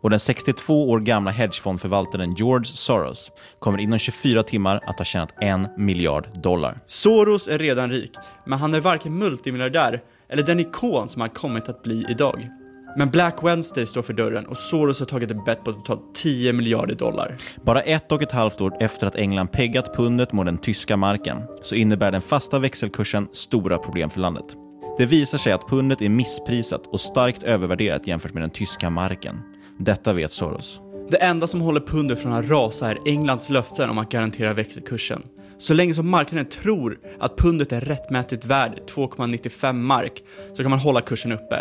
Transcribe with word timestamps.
och 0.00 0.10
den 0.10 0.20
62 0.20 0.90
år 0.90 1.00
gamla 1.00 1.30
hedgefondförvaltaren 1.30 2.34
George 2.34 2.64
Soros 2.64 3.30
kommer 3.58 3.78
inom 3.78 3.98
24 3.98 4.42
timmar 4.42 4.80
att 4.86 4.98
ha 4.98 5.04
tjänat 5.04 5.34
en 5.40 5.68
miljard 5.76 6.42
dollar. 6.42 6.78
Soros 6.86 7.48
är 7.48 7.58
redan 7.58 7.90
rik, 7.90 8.12
men 8.46 8.58
han 8.58 8.74
är 8.74 8.80
varken 8.80 9.18
multimiljardär 9.18 10.00
eller 10.28 10.42
den 10.42 10.60
ikon 10.60 11.08
som 11.08 11.20
han 11.20 11.30
kommit 11.30 11.68
att 11.68 11.82
bli 11.82 12.06
idag. 12.08 12.48
Men 12.96 13.10
Black 13.10 13.42
Wednesday 13.42 13.86
står 13.86 14.02
för 14.02 14.12
dörren 14.12 14.46
och 14.46 14.56
Soros 14.56 14.98
har 15.00 15.06
tagit 15.06 15.30
ett 15.30 15.44
bett 15.44 15.64
på 15.64 15.72
totalt 15.72 16.14
10 16.14 16.52
miljarder 16.52 16.94
dollar. 16.94 17.36
Bara 17.64 17.82
ett 17.82 18.12
och 18.12 18.22
ett 18.22 18.32
halvt 18.32 18.60
år 18.60 18.76
efter 18.80 19.06
att 19.06 19.16
England 19.16 19.48
peggat 19.48 19.96
pundet 19.96 20.32
mot 20.32 20.46
den 20.46 20.58
tyska 20.58 20.96
marken 20.96 21.36
så 21.62 21.74
innebär 21.74 22.12
den 22.12 22.20
fasta 22.20 22.58
växelkursen 22.58 23.28
stora 23.32 23.78
problem 23.78 24.10
för 24.10 24.20
landet. 24.20 24.44
Det 24.98 25.06
visar 25.06 25.38
sig 25.38 25.52
att 25.52 25.68
pundet 25.68 26.02
är 26.02 26.08
missprisat 26.08 26.86
och 26.86 27.00
starkt 27.00 27.42
övervärderat 27.42 28.06
jämfört 28.06 28.34
med 28.34 28.42
den 28.42 28.50
tyska 28.50 28.90
marken. 28.90 29.40
Detta 29.80 30.12
vet 30.12 30.32
Soros. 30.32 30.80
Det 31.10 31.16
enda 31.16 31.46
som 31.46 31.60
håller 31.60 31.80
pundet 31.80 32.18
från 32.18 32.32
att 32.32 32.48
rasa 32.48 32.90
är 32.90 32.98
Englands 33.06 33.50
löften 33.50 33.90
om 33.90 33.98
att 33.98 34.10
garantera 34.10 34.54
växelkursen. 34.54 35.22
Så 35.58 35.74
länge 35.74 35.94
som 35.94 36.10
marknaden 36.10 36.50
tror 36.50 36.98
att 37.20 37.36
pundet 37.36 37.72
är 37.72 37.80
rättmätigt 37.80 38.44
värd 38.44 38.80
2,95 38.86 39.72
mark 39.72 40.22
så 40.52 40.62
kan 40.62 40.70
man 40.70 40.78
hålla 40.78 41.00
kursen 41.00 41.32
uppe. 41.32 41.56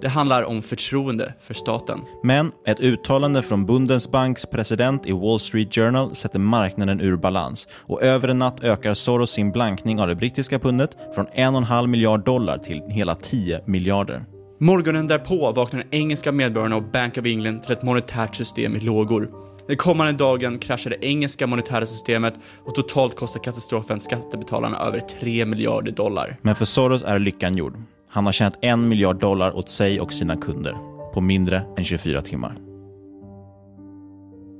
Det 0.00 0.08
handlar 0.08 0.42
om 0.42 0.62
förtroende 0.62 1.34
för 1.40 1.54
staten. 1.54 2.00
Men 2.22 2.52
ett 2.66 2.80
uttalande 2.80 3.42
från 3.42 3.66
Bundesbanks 3.66 4.46
president 4.46 5.06
i 5.06 5.12
Wall 5.12 5.40
Street 5.40 5.74
Journal 5.74 6.14
sätter 6.14 6.38
marknaden 6.38 7.00
ur 7.00 7.16
balans 7.16 7.68
och 7.86 8.02
över 8.02 8.28
en 8.28 8.38
natt 8.38 8.64
ökar 8.64 8.94
Soros 8.94 9.30
sin 9.30 9.52
blankning 9.52 10.00
av 10.00 10.08
det 10.08 10.14
brittiska 10.14 10.58
pundet 10.58 10.96
från 11.14 11.26
1,5 11.26 11.86
miljard 11.86 12.24
dollar 12.24 12.58
till 12.58 12.82
hela 12.88 13.14
10 13.14 13.60
miljarder. 13.66 14.33
Morgonen 14.64 15.06
därpå 15.06 15.52
vaknar 15.52 15.80
den 15.80 15.88
engelska 15.94 16.32
medborgarna 16.32 16.76
och 16.76 16.82
Bank 16.82 17.18
of 17.18 17.24
England 17.24 17.62
till 17.62 17.72
ett 17.72 17.82
monetärt 17.82 18.34
system 18.34 18.76
i 18.76 18.80
lågor. 18.80 19.30
Den 19.66 19.76
kommande 19.76 20.12
dagen 20.12 20.58
kraschar 20.58 20.90
det 20.90 21.04
engelska 21.04 21.46
monetära 21.46 21.86
systemet 21.86 22.34
och 22.64 22.74
totalt 22.74 23.16
kostar 23.16 23.40
katastrofen 23.40 24.00
skattebetalarna 24.00 24.78
över 24.78 25.00
3 25.00 25.44
miljarder 25.44 25.92
dollar. 25.92 26.36
Men 26.42 26.54
för 26.54 26.64
Soros 26.64 27.02
är 27.02 27.18
lyckan 27.18 27.56
gjord. 27.56 27.76
Han 28.08 28.24
har 28.24 28.32
tjänat 28.32 28.58
en 28.60 28.88
miljard 28.88 29.16
dollar 29.16 29.56
åt 29.56 29.70
sig 29.70 30.00
och 30.00 30.12
sina 30.12 30.36
kunder 30.36 30.76
på 31.14 31.20
mindre 31.20 31.62
än 31.76 31.84
24 31.84 32.22
timmar. 32.22 32.54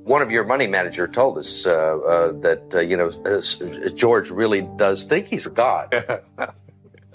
One 0.06 0.25
of 0.25 0.32
your 0.32 0.47
money 0.47 0.69
manager 0.69 1.06
told 1.06 1.36
us 1.36 1.66
uh, 1.66 1.72
uh, 1.72 2.42
that 2.42 2.75
uh, 2.75 2.81
you 2.81 2.97
know 2.97 3.41
George 3.97 4.31
really 4.31 4.65
does 4.78 5.09
think 5.09 5.26
he's 5.26 5.48
a 5.48 5.53
god. 5.56 6.03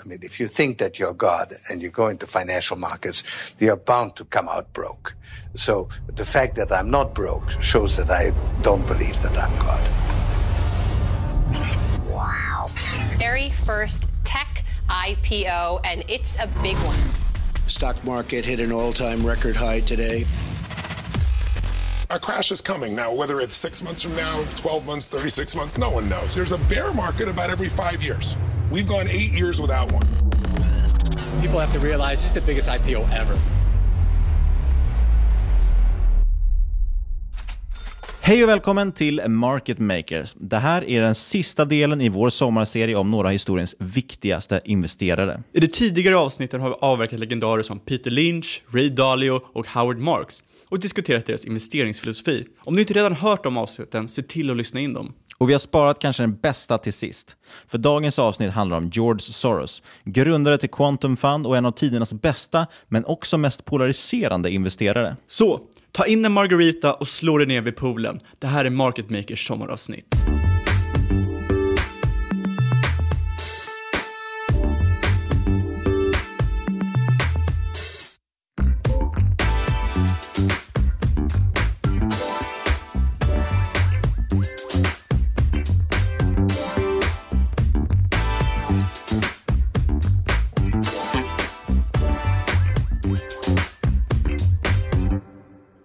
I 0.09 0.13
mean, 0.13 0.23
if 0.23 0.39
you 0.39 0.47
think 0.47 0.79
that 0.79 0.97
you're 0.97 1.13
God 1.13 1.59
and 1.69 1.83
you 1.83 1.91
go 1.91 2.07
into 2.07 2.25
financial 2.25 2.75
markets, 2.75 3.23
you're 3.59 3.75
bound 3.75 4.15
to 4.15 4.25
come 4.25 4.49
out 4.49 4.73
broke. 4.73 5.13
So 5.53 5.87
the 6.07 6.25
fact 6.25 6.55
that 6.55 6.71
I'm 6.71 6.89
not 6.89 7.13
broke 7.13 7.51
shows 7.61 7.95
that 7.97 8.09
I 8.09 8.33
don't 8.63 8.83
believe 8.87 9.21
that 9.21 9.37
I'm 9.37 9.55
God. 9.59 9.87
Wow. 12.09 12.71
Very 13.17 13.51
first 13.51 14.09
tech 14.23 14.65
IPO, 14.89 15.81
and 15.83 16.03
it's 16.07 16.35
a 16.39 16.47
big 16.63 16.75
one. 16.77 16.97
Stock 17.67 18.03
market 18.03 18.45
hit 18.45 18.59
an 18.59 18.71
all-time 18.71 19.23
record 19.23 19.55
high 19.55 19.81
today. 19.81 20.25
A 22.09 22.17
crash 22.17 22.51
is 22.51 22.61
coming 22.61 22.95
now, 22.95 23.13
whether 23.13 23.41
it's 23.41 23.53
six 23.53 23.83
months 23.83 24.01
from 24.01 24.15
now, 24.15 24.43
12 24.55 24.87
months, 24.87 25.05
36 25.05 25.55
months, 25.55 25.77
no 25.77 25.91
one 25.91 26.09
knows. 26.09 26.33
There's 26.33 26.51
a 26.51 26.57
bear 26.57 26.91
market 26.95 27.27
about 27.27 27.51
every 27.51 27.69
five 27.69 28.01
years. 28.01 28.35
We've 28.71 28.87
gone 28.87 29.07
eight 29.09 29.33
years 29.39 29.59
without 29.59 29.91
one. 29.91 30.05
People 31.41 31.59
have 31.59 31.73
to 31.73 31.79
realize 31.79 32.21
this 32.21 32.25
is 32.25 32.33
the 32.33 32.41
biggest 32.41 32.67
IPO 32.67 33.03
ever. 33.03 33.37
Hej 38.21 38.43
och 38.43 38.49
välkommen 38.49 38.91
till 38.91 39.21
Market 39.27 39.79
Makers. 39.79 40.35
Det 40.37 40.57
här 40.57 40.89
är 40.89 41.01
den 41.01 41.15
sista 41.15 41.65
delen 41.65 42.01
i 42.01 42.09
vår 42.09 42.29
sommarserie 42.29 42.95
om 42.95 43.11
några 43.11 43.27
av 43.27 43.31
historiens 43.31 43.75
viktigaste 43.79 44.61
investerare. 44.65 45.43
I 45.53 45.59
de 45.59 45.67
tidigare 45.67 46.17
avsnitten 46.17 46.61
har 46.61 46.69
vi 46.69 46.75
avverkat 46.81 47.19
legendarer 47.19 47.63
som 47.63 47.79
Peter 47.79 48.11
Lynch, 48.11 48.61
Ray 48.71 48.89
Dalio 48.89 49.41
och 49.53 49.67
Howard 49.67 49.97
Marks 49.97 50.43
och 50.69 50.79
diskuterat 50.79 51.25
deras 51.25 51.45
investeringsfilosofi. 51.45 52.45
Om 52.59 52.75
du 52.75 52.81
inte 52.81 52.93
redan 52.93 53.13
hört 53.13 53.43
de 53.43 53.57
avsnitten, 53.57 54.09
se 54.09 54.21
till 54.21 54.49
att 54.49 54.57
lyssna 54.57 54.79
in 54.79 54.93
dem. 54.93 55.13
Och 55.39 55.49
vi 55.49 55.53
har 55.53 55.59
sparat 55.59 55.99
kanske 55.99 56.23
den 56.23 56.35
bästa 56.35 56.77
till 56.77 56.93
sist. 56.93 57.35
För 57.67 57.77
dagens 57.77 58.19
avsnitt 58.19 58.51
handlar 58.51 58.77
om 58.77 58.89
George 58.89 59.19
Soros, 59.19 59.83
grundare 60.03 60.57
till 60.57 60.69
Quantum 60.69 61.17
Fund 61.17 61.47
och 61.47 61.57
en 61.57 61.65
av 61.65 61.71
tidernas 61.71 62.13
bästa, 62.13 62.67
men 62.87 63.05
också 63.05 63.37
mest 63.37 63.65
polariserande 63.65 64.51
investerare. 64.51 65.15
Så, 65.27 65.61
ta 65.91 66.05
in 66.05 66.25
en 66.25 66.31
margarita 66.31 66.93
och 66.93 67.07
slå 67.07 67.37
dig 67.37 67.47
ner 67.47 67.61
vid 67.61 67.75
poolen. 67.75 68.19
Det 68.39 68.47
här 68.47 68.65
är 68.65 68.69
Market 68.69 69.09
Makers 69.09 69.47
sommaravsnitt. 69.47 70.28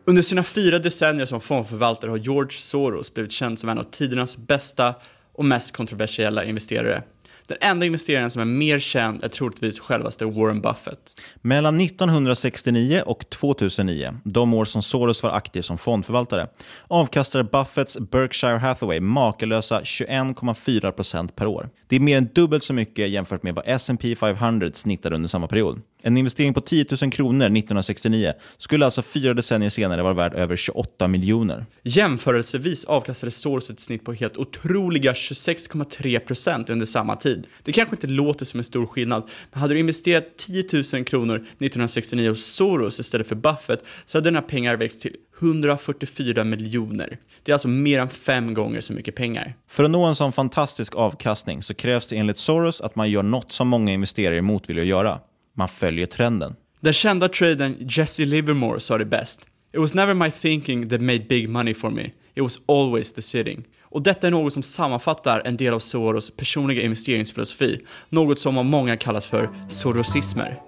Under 0.06 0.22
sina 0.22 0.42
fyra 0.42 0.78
decennier 0.78 1.26
som 1.26 1.40
fondförvaltare 1.40 2.10
har 2.10 2.18
George 2.18 2.58
Soros 2.58 3.14
blivit 3.14 3.32
känd 3.32 3.58
som 3.58 3.68
en 3.68 3.78
av 3.78 3.82
tidernas 3.82 4.36
bästa 4.36 4.94
och 5.32 5.44
mest 5.44 5.76
kontroversiella 5.76 6.44
investerare. 6.44 7.02
Den 7.46 7.56
enda 7.60 7.86
investeraren 7.86 8.30
som 8.30 8.40
är 8.42 8.46
mer 8.46 8.78
känd 8.78 9.24
är 9.24 9.28
troligtvis 9.28 9.80
självaste 9.80 10.24
Warren 10.24 10.60
Buffett. 10.60 11.20
Mellan 11.42 11.80
1969 11.80 13.02
och 13.06 13.30
2009, 13.30 14.14
de 14.24 14.54
år 14.54 14.64
som 14.64 14.82
Soros 14.82 15.22
var 15.22 15.30
aktiv 15.30 15.62
som 15.62 15.78
fondförvaltare, 15.78 16.46
avkastade 16.88 17.44
Buffetts 17.44 17.98
Berkshire 17.98 18.58
Hathaway 18.58 19.00
makalösa 19.00 19.80
21,4% 19.80 21.28
per 21.34 21.46
år. 21.46 21.68
Det 21.88 21.96
är 21.96 22.00
mer 22.00 22.18
än 22.18 22.28
dubbelt 22.34 22.64
så 22.64 22.72
mycket 22.72 23.10
jämfört 23.10 23.42
med 23.42 23.54
vad 23.54 23.64
S&P 23.66 24.16
500 24.16 24.70
snittade 24.74 25.14
under 25.14 25.28
samma 25.28 25.46
period. 25.46 25.80
En 26.06 26.16
investering 26.16 26.54
på 26.54 26.60
10 26.60 26.86
000 27.02 27.10
kronor 27.12 27.46
1969 27.46 28.32
skulle 28.58 28.84
alltså 28.84 29.02
fyra 29.02 29.34
decennier 29.34 29.70
senare 29.70 30.02
vara 30.02 30.14
värd 30.14 30.34
över 30.34 30.56
28 30.56 31.08
miljoner. 31.08 31.66
Jämförelsevis 31.82 32.84
avkastade 32.84 33.30
Soros 33.30 33.70
ett 33.70 33.80
snitt 33.80 34.04
på 34.04 34.12
helt 34.12 34.36
otroliga 34.36 35.12
26,3% 35.12 36.70
under 36.72 36.86
samma 36.86 37.16
tid. 37.16 37.46
Det 37.62 37.72
kanske 37.72 37.94
inte 37.94 38.06
låter 38.06 38.44
som 38.44 38.60
en 38.60 38.64
stor 38.64 38.86
skillnad, 38.86 39.30
men 39.52 39.60
hade 39.60 39.74
du 39.74 39.80
investerat 39.80 40.36
10 40.36 40.64
000 40.92 41.04
kronor 41.04 41.36
1969 41.36 42.28
hos 42.28 42.44
Soros 42.44 43.00
istället 43.00 43.26
för 43.26 43.36
Buffett 43.36 43.84
så 44.06 44.18
hade 44.18 44.30
dina 44.30 44.42
pengar 44.42 44.76
växt 44.76 45.02
till 45.02 45.16
144 45.40 46.44
miljoner. 46.44 47.18
Det 47.42 47.52
är 47.52 47.54
alltså 47.54 47.68
mer 47.68 47.98
än 47.98 48.08
fem 48.08 48.54
gånger 48.54 48.80
så 48.80 48.92
mycket 48.92 49.14
pengar. 49.14 49.54
För 49.68 49.84
att 49.84 49.90
nå 49.90 50.04
en 50.04 50.14
sån 50.14 50.32
fantastisk 50.32 50.94
avkastning 50.96 51.62
så 51.62 51.74
krävs 51.74 52.06
det 52.06 52.16
enligt 52.16 52.38
Soros 52.38 52.80
att 52.80 52.96
man 52.96 53.10
gör 53.10 53.22
något 53.22 53.52
som 53.52 53.68
många 53.68 53.92
investerare 53.92 54.36
är 54.36 54.40
motvilliga 54.40 54.82
att 54.82 54.88
göra. 54.88 55.20
Man 55.54 55.68
följer 55.68 56.06
trenden. 56.06 56.56
Den 56.80 56.92
kända 56.92 57.28
tradern 57.28 57.76
Jesse 57.88 58.24
Livermore 58.24 58.80
sa 58.80 58.98
det 58.98 59.04
bäst. 59.04 59.40
It 59.72 59.80
was 59.80 59.94
never 59.94 60.14
my 60.14 60.30
thinking 60.30 60.88
that 60.88 61.00
made 61.00 61.18
big 61.28 61.48
money 61.48 61.74
for 61.74 61.90
me. 61.90 62.10
It 62.34 62.42
was 62.42 62.60
always 62.68 63.12
the 63.12 63.22
sitting. 63.22 63.64
Och 63.82 64.02
detta 64.02 64.26
är 64.26 64.30
något 64.30 64.52
som 64.52 64.62
sammanfattar 64.62 65.42
en 65.44 65.56
del 65.56 65.74
av 65.74 65.78
Soros 65.78 66.30
personliga 66.36 66.82
investeringsfilosofi. 66.82 67.80
Något 68.08 68.40
som 68.40 68.58
av 68.58 68.64
många 68.64 68.96
kallas 68.96 69.26
för 69.26 69.50
sorosismer. 69.68 70.60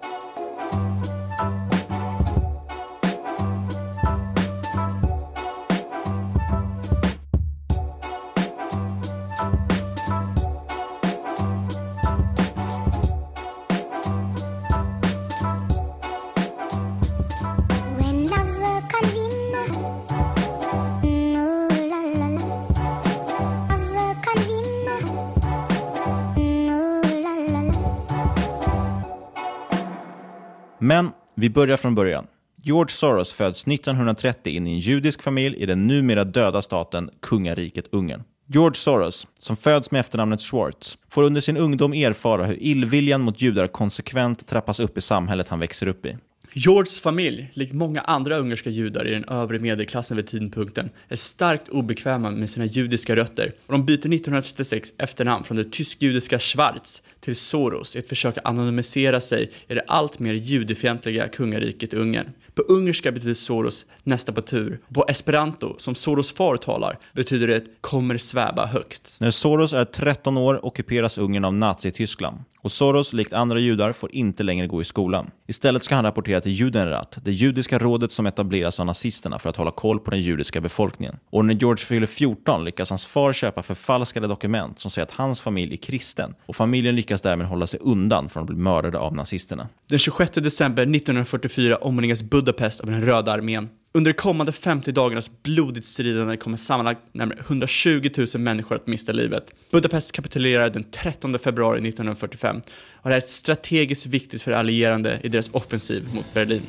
Men 30.87 31.11
vi 31.35 31.49
börjar 31.49 31.77
från 31.77 31.95
början. 31.95 32.27
George 32.61 32.89
Soros 32.89 33.31
föds 33.31 33.67
1930 33.67 34.55
in 34.55 34.67
i 34.67 34.71
en 34.71 34.79
judisk 34.79 35.21
familj 35.21 35.57
i 35.57 35.65
den 35.65 35.87
numera 35.87 36.23
döda 36.23 36.61
staten 36.61 37.09
kungariket 37.21 37.87
Ungern. 37.91 38.23
George 38.45 38.75
Soros, 38.75 39.27
som 39.39 39.57
föds 39.57 39.91
med 39.91 39.99
efternamnet 39.99 40.41
Schwartz, 40.41 40.97
får 41.09 41.23
under 41.23 41.41
sin 41.41 41.57
ungdom 41.57 41.93
erfara 41.93 42.45
hur 42.45 42.63
illviljan 42.63 43.21
mot 43.21 43.41
judar 43.41 43.67
konsekvent 43.67 44.47
trappas 44.47 44.79
upp 44.79 44.97
i 44.97 45.01
samhället 45.01 45.47
han 45.47 45.59
växer 45.59 45.87
upp 45.87 46.05
i. 46.05 46.17
Georges 46.53 46.99
familj, 46.99 47.51
likt 47.53 47.73
många 47.73 48.01
andra 48.01 48.37
ungerska 48.37 48.69
judar 48.69 49.07
i 49.07 49.11
den 49.11 49.23
övre 49.23 49.59
medelklassen 49.59 50.17
vid 50.17 50.27
tidpunkten, 50.27 50.89
är 51.07 51.15
starkt 51.15 51.69
obekväma 51.69 52.31
med 52.31 52.49
sina 52.49 52.65
judiska 52.65 53.15
rötter 53.15 53.53
och 53.65 53.71
de 53.71 53.85
byter 53.85 53.97
1936 53.97 54.93
efternamn 54.97 55.43
från 55.43 55.57
det 55.57 55.71
tysk-judiska 55.71 56.39
Schwarz 56.39 57.01
till 57.19 57.35
Soros 57.35 57.95
i 57.95 57.99
ett 57.99 58.09
försök 58.09 58.37
att 58.37 58.45
anonymisera 58.45 59.21
sig 59.21 59.51
i 59.67 59.73
det 59.73 59.83
allt 59.87 60.19
mer 60.19 60.33
judefientliga 60.33 61.27
kungariket 61.27 61.93
Ungern. 61.93 62.27
På 62.55 62.61
ungerska 62.61 63.11
betyder 63.11 63.33
Soros 63.33 63.85
nästa 64.03 64.31
på 64.31 64.41
tur. 64.41 64.79
På 64.93 65.05
esperanto, 65.07 65.75
som 65.77 65.95
Soros 65.95 66.33
far 66.33 66.57
talar, 66.57 66.99
betyder 67.13 67.47
det 67.47 67.63
kommer 67.81 68.17
sväva 68.17 68.65
högt. 68.65 69.15
När 69.19 69.31
Soros 69.31 69.73
är 69.73 69.85
13 69.85 70.37
år 70.37 70.65
ockuperas 70.65 71.17
Ungern 71.17 71.45
av 71.45 71.53
Nazityskland 71.53 72.37
och 72.59 72.71
Soros, 72.71 73.13
likt 73.13 73.33
andra 73.33 73.59
judar, 73.59 73.93
får 73.93 74.15
inte 74.15 74.43
längre 74.43 74.67
gå 74.67 74.81
i 74.81 74.85
skolan. 74.85 75.31
Istället 75.49 75.83
ska 75.83 75.95
han 75.95 76.03
rapportera 76.03 76.41
till 76.41 76.51
Judenrat, 76.51 77.17
det 77.23 77.31
judiska 77.31 77.79
rådet 77.79 78.11
som 78.11 78.25
etableras 78.25 78.79
av 78.79 78.85
nazisterna 78.85 79.39
för 79.39 79.49
att 79.49 79.55
hålla 79.55 79.71
koll 79.71 79.99
på 79.99 80.11
den 80.11 80.21
judiska 80.21 80.61
befolkningen. 80.61 81.15
Och 81.29 81.45
när 81.45 81.53
George 81.53 81.85
fyller 81.85 82.07
14 82.07 82.65
lyckas 82.65 82.89
hans 82.89 83.05
far 83.05 83.33
köpa 83.33 83.63
förfalskade 83.63 84.27
dokument 84.27 84.79
som 84.79 84.91
säger 84.91 85.05
att 85.05 85.11
hans 85.11 85.41
familj 85.41 85.73
är 85.73 85.77
kristen 85.77 86.35
och 86.45 86.55
familjen 86.55 86.95
lyckas 86.95 87.21
därmed 87.21 87.47
hålla 87.47 87.67
sig 87.67 87.79
undan 87.83 88.29
från 88.29 88.43
att 88.43 88.47
bli 88.47 88.57
mördade 88.57 88.97
av 88.97 89.15
nazisterna. 89.15 89.67
Den 89.89 89.99
26 89.99 90.31
december 90.31 90.83
1944 90.83 91.77
omringas 91.77 92.23
Budapest 92.23 92.79
av 92.79 92.87
den 92.87 93.05
röda 93.05 93.31
armén. 93.31 93.69
Under 93.93 94.11
de 94.11 94.17
kommande 94.17 94.51
50 94.51 94.91
dagarnas 94.91 95.31
blodigt 95.43 95.85
stridande 95.85 96.37
kommer 96.37 96.57
sammanlagt 96.57 97.01
närmare 97.11 97.39
120 97.39 98.09
000 98.17 98.27
människor 98.37 98.75
att 98.75 98.87
mista 98.87 99.11
livet. 99.11 99.53
Budapest 99.71 100.11
kapitulerar 100.11 100.69
den 100.69 100.83
13 100.83 101.39
februari 101.39 101.77
1945 101.77 102.61
och 102.93 103.09
det 103.09 103.15
är 103.15 103.19
strategiskt 103.19 104.05
viktigt 104.05 104.41
för 104.41 104.51
allierande 104.51 105.19
i 105.23 105.29
deras 105.29 105.49
offensiv 105.49 106.13
mot 106.13 106.33
Berlin. 106.33 106.61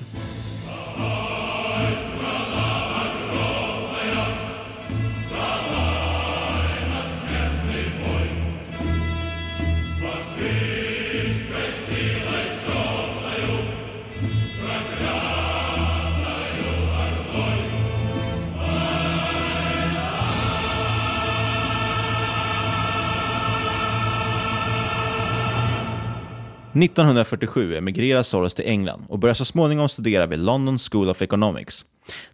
1947 26.83 27.77
emigrerar 27.77 28.23
Soros 28.23 28.55
till 28.55 28.65
England 28.65 29.05
och 29.09 29.19
börjar 29.19 29.35
så 29.35 29.45
småningom 29.45 29.89
studera 29.89 30.27
vid 30.27 30.39
London 30.39 30.79
School 30.79 31.09
of 31.09 31.23
Economics. 31.23 31.85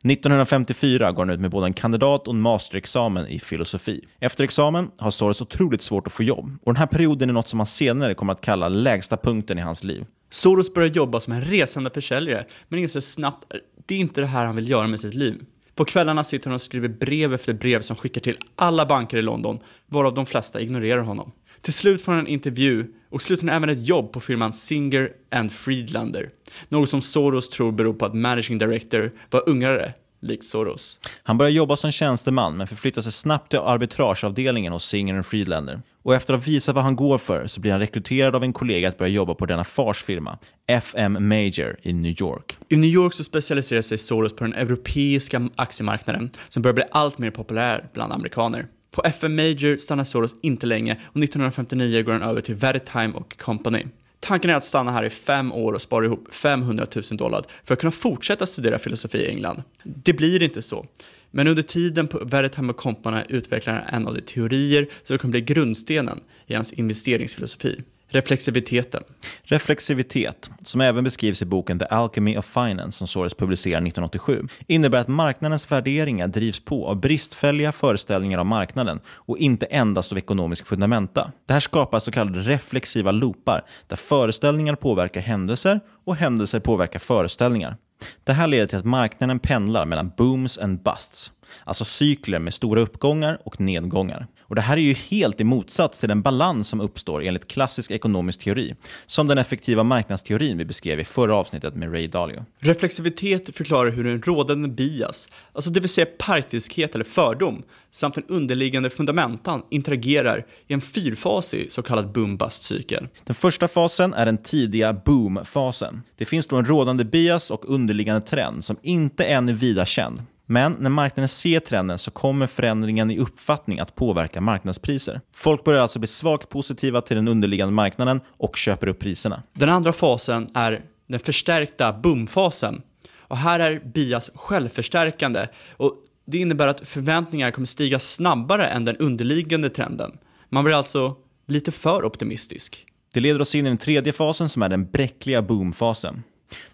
1954 0.02 1.12
går 1.12 1.22
han 1.22 1.30
ut 1.30 1.40
med 1.40 1.50
både 1.50 1.66
en 1.66 1.72
kandidat 1.72 2.28
och 2.28 2.34
en 2.34 2.40
masterexamen 2.40 3.26
i 3.26 3.38
filosofi. 3.38 4.04
Efter 4.20 4.44
examen 4.44 4.90
har 4.98 5.10
Soros 5.10 5.42
otroligt 5.42 5.82
svårt 5.82 6.06
att 6.06 6.12
få 6.12 6.22
jobb 6.22 6.58
och 6.64 6.74
den 6.74 6.80
här 6.80 6.86
perioden 6.86 7.28
är 7.28 7.32
något 7.32 7.48
som 7.48 7.60
han 7.60 7.66
senare 7.66 8.14
kommer 8.14 8.32
att 8.32 8.40
kalla 8.40 8.68
lägsta 8.68 9.16
punkten 9.16 9.58
i 9.58 9.62
hans 9.62 9.84
liv. 9.84 10.04
Soros 10.30 10.74
börjar 10.74 10.88
jobba 10.88 11.20
som 11.20 11.32
en 11.32 11.44
resande 11.44 11.90
försäljare, 11.90 12.44
men 12.68 12.78
inser 12.78 13.00
snabbt 13.00 13.44
att 13.44 13.60
det 13.86 13.94
är 13.94 13.98
inte 13.98 14.20
det 14.20 14.26
här 14.26 14.44
han 14.44 14.56
vill 14.56 14.70
göra 14.70 14.86
med 14.86 15.00
sitt 15.00 15.14
liv. 15.14 15.40
På 15.74 15.84
kvällarna 15.84 16.24
sitter 16.24 16.46
han 16.46 16.54
och 16.54 16.62
skriver 16.62 16.88
brev 16.88 17.34
efter 17.34 17.52
brev 17.52 17.80
som 17.80 17.96
skickar 17.96 18.20
till 18.20 18.36
alla 18.56 18.86
banker 18.86 19.16
i 19.16 19.22
London, 19.22 19.58
varav 19.86 20.14
de 20.14 20.26
flesta 20.26 20.60
ignorerar 20.60 21.02
honom. 21.02 21.32
Till 21.64 21.74
slut 21.74 22.02
får 22.02 22.12
han 22.12 22.20
en 22.20 22.26
intervju 22.26 22.86
och 23.10 23.22
slutar 23.22 23.48
även 23.48 23.68
ett 23.68 23.86
jobb 23.86 24.12
på 24.12 24.20
firman 24.20 24.52
Singer 24.52 25.10
and 25.30 25.52
Friedlander. 25.52 26.28
Något 26.68 26.90
som 26.90 27.02
Soros 27.02 27.48
tror 27.48 27.72
beror 27.72 27.94
på 27.94 28.06
att 28.06 28.14
managing 28.14 28.58
director 28.58 29.12
var 29.30 29.48
ungrare, 29.48 29.94
likt 30.22 30.44
Soros. 30.44 30.98
Han 31.22 31.38
börjar 31.38 31.50
jobba 31.50 31.76
som 31.76 31.92
tjänsteman 31.92 32.56
men 32.56 32.66
förflyttar 32.66 33.02
sig 33.02 33.12
snabbt 33.12 33.50
till 33.50 33.58
arbitrageavdelningen 33.58 34.72
hos 34.72 34.88
Singer 34.88 35.14
and 35.14 35.26
Friedlander. 35.26 35.82
Och 36.02 36.14
efter 36.14 36.34
att 36.34 36.46
visa 36.46 36.72
vad 36.72 36.84
han 36.84 36.96
går 36.96 37.18
för 37.18 37.46
så 37.46 37.60
blir 37.60 37.72
han 37.72 37.80
rekryterad 37.80 38.36
av 38.36 38.42
en 38.42 38.52
kollega 38.52 38.88
att 38.88 38.98
börja 38.98 39.12
jobba 39.12 39.34
på 39.34 39.46
denna 39.46 39.64
fars 39.64 40.02
firma, 40.02 40.38
FM 40.66 41.28
Major 41.28 41.76
i 41.82 41.92
New 41.92 42.22
York. 42.22 42.58
I 42.68 42.76
New 42.76 42.90
York 42.90 43.14
så 43.14 43.24
specialiserar 43.24 43.82
sig 43.82 43.98
Soros 43.98 44.36
på 44.36 44.44
den 44.44 44.54
europeiska 44.54 45.48
aktiemarknaden 45.56 46.30
som 46.48 46.62
börjar 46.62 46.74
bli 46.74 46.84
allt 46.90 47.18
mer 47.18 47.30
populär 47.30 47.88
bland 47.92 48.12
amerikaner. 48.12 48.66
På 48.94 49.02
FM 49.04 49.36
Major 49.36 49.76
stannar 49.76 50.04
Soros 50.04 50.36
inte 50.42 50.66
länge 50.66 50.92
och 50.92 51.22
1959 51.22 52.02
går 52.02 52.12
han 52.12 52.22
över 52.22 52.40
till 52.40 52.54
Veritime 52.54 53.12
och 53.14 53.38
Company. 53.38 53.86
Tanken 54.20 54.50
är 54.50 54.54
att 54.54 54.64
stanna 54.64 54.92
här 54.92 55.04
i 55.04 55.10
fem 55.10 55.52
år 55.52 55.72
och 55.72 55.80
spara 55.80 56.04
ihop 56.04 56.34
500 56.34 56.86
000 56.94 57.04
dollar 57.10 57.44
för 57.64 57.74
att 57.74 57.80
kunna 57.80 57.90
fortsätta 57.90 58.46
studera 58.46 58.78
filosofi 58.78 59.18
i 59.18 59.28
England. 59.28 59.62
Det 59.84 60.12
blir 60.12 60.42
inte 60.42 60.62
så. 60.62 60.86
Men 61.30 61.48
under 61.48 61.62
tiden 61.62 62.08
på 62.08 62.18
Veritime 62.24 62.70
och 62.70 62.76
Company 62.76 63.20
utvecklar 63.28 63.74
han 63.74 64.02
en 64.02 64.08
av 64.08 64.14
de 64.14 64.20
teorier 64.20 64.88
som 65.02 65.18
kommer 65.18 65.32
bli 65.32 65.40
grundstenen 65.40 66.20
i 66.46 66.54
hans 66.54 66.72
investeringsfilosofi. 66.72 67.82
Reflexiviteten. 68.14 69.02
Reflexivitet, 69.42 70.50
som 70.64 70.80
även 70.80 71.04
beskrivs 71.04 71.42
i 71.42 71.44
boken 71.44 71.78
The 71.78 71.84
Alchemy 71.84 72.36
of 72.36 72.46
Finance 72.46 72.98
som 72.98 73.06
Soros 73.06 73.34
publicerar 73.34 73.76
1987, 73.76 74.42
innebär 74.66 74.98
att 74.98 75.08
marknadens 75.08 75.72
värderingar 75.72 76.28
drivs 76.28 76.60
på 76.60 76.88
av 76.88 77.00
bristfälliga 77.00 77.72
föreställningar 77.72 78.38
om 78.38 78.48
marknaden 78.48 79.00
och 79.06 79.38
inte 79.38 79.66
endast 79.66 80.12
av 80.12 80.18
ekonomisk 80.18 80.66
fundamenta. 80.66 81.32
Det 81.46 81.52
här 81.52 81.60
skapar 81.60 81.98
så 81.98 82.10
kallade 82.10 82.38
reflexiva 82.38 83.10
loopar 83.10 83.64
där 83.86 83.96
föreställningar 83.96 84.74
påverkar 84.74 85.20
händelser 85.20 85.80
och 86.04 86.16
händelser 86.16 86.60
påverkar 86.60 86.98
föreställningar. 86.98 87.76
Det 88.24 88.32
här 88.32 88.46
leder 88.46 88.66
till 88.66 88.78
att 88.78 88.84
marknaden 88.84 89.38
pendlar 89.38 89.86
mellan 89.86 90.12
booms 90.16 90.58
and 90.58 90.82
busts, 90.82 91.32
alltså 91.64 91.84
cykler 91.84 92.38
med 92.38 92.54
stora 92.54 92.80
uppgångar 92.80 93.38
och 93.44 93.60
nedgångar. 93.60 94.26
Och 94.54 94.56
Det 94.56 94.62
här 94.62 94.76
är 94.76 94.80
ju 94.80 94.92
helt 94.92 95.40
i 95.40 95.44
motsats 95.44 96.00
till 96.00 96.08
den 96.08 96.22
balans 96.22 96.68
som 96.68 96.80
uppstår 96.80 97.22
enligt 97.22 97.48
klassisk 97.48 97.90
ekonomisk 97.90 98.40
teori, 98.40 98.74
som 99.06 99.26
den 99.26 99.38
effektiva 99.38 99.82
marknadsteorin 99.82 100.58
vi 100.58 100.64
beskrev 100.64 101.00
i 101.00 101.04
förra 101.04 101.34
avsnittet 101.34 101.74
med 101.74 101.92
Ray 101.92 102.06
Dalio. 102.06 102.44
Reflexivitet 102.58 103.56
förklarar 103.56 103.90
hur 103.90 104.06
en 104.06 104.22
rådande 104.22 104.68
bias, 104.68 105.28
alltså 105.52 105.70
det 105.70 105.80
vill 105.80 105.88
säga 105.88 106.06
partiskhet 106.18 106.94
eller 106.94 107.04
fördom, 107.04 107.62
samt 107.90 108.14
den 108.14 108.24
underliggande 108.28 108.90
fundamentan 108.90 109.62
interagerar 109.70 110.46
i 110.66 110.74
en 110.74 110.80
fyrfasig 110.80 111.72
så 111.72 111.82
kallad 111.82 112.12
boom-bust-cykel. 112.12 113.08
Den 113.24 113.34
första 113.34 113.68
fasen 113.68 114.14
är 114.14 114.26
den 114.26 114.38
tidiga 114.38 114.92
boom-fasen. 114.92 116.02
Det 116.16 116.24
finns 116.24 116.46
då 116.46 116.56
en 116.56 116.64
rådande 116.64 117.04
bias 117.04 117.50
och 117.50 117.70
underliggande 117.70 118.20
trend 118.20 118.64
som 118.64 118.76
inte 118.82 119.24
än 119.24 119.48
är 119.48 119.52
vida 119.52 119.86
känd. 119.86 120.22
Men 120.46 120.72
när 120.72 120.90
marknaden 120.90 121.28
ser 121.28 121.60
trenden 121.60 121.98
så 121.98 122.10
kommer 122.10 122.46
förändringen 122.46 123.10
i 123.10 123.18
uppfattning 123.18 123.80
att 123.80 123.94
påverka 123.94 124.40
marknadspriser. 124.40 125.20
Folk 125.36 125.64
börjar 125.64 125.80
alltså 125.80 125.98
bli 125.98 126.08
svagt 126.08 126.48
positiva 126.48 127.00
till 127.00 127.16
den 127.16 127.28
underliggande 127.28 127.74
marknaden 127.74 128.20
och 128.26 128.56
köper 128.56 128.86
upp 128.86 128.98
priserna. 128.98 129.42
Den 129.52 129.68
andra 129.68 129.92
fasen 129.92 130.48
är 130.54 130.84
den 131.06 131.20
förstärkta 131.20 131.92
boomfasen. 131.92 132.82
Och 133.18 133.36
här 133.36 133.60
är 133.60 133.80
bias 133.94 134.30
självförstärkande 134.34 135.46
och 135.76 135.94
det 136.26 136.38
innebär 136.38 136.68
att 136.68 136.88
förväntningar 136.88 137.50
kommer 137.50 137.66
stiga 137.66 137.98
snabbare 137.98 138.66
än 138.66 138.84
den 138.84 138.96
underliggande 138.96 139.70
trenden. 139.70 140.18
Man 140.48 140.64
blir 140.64 140.74
alltså 140.74 141.16
lite 141.46 141.72
för 141.72 142.04
optimistisk. 142.04 142.86
Det 143.14 143.20
leder 143.20 143.40
oss 143.40 143.54
in 143.54 143.66
i 143.66 143.68
den 143.68 143.78
tredje 143.78 144.12
fasen 144.12 144.48
som 144.48 144.62
är 144.62 144.68
den 144.68 144.90
bräckliga 144.90 145.42
boomfasen. 145.42 146.22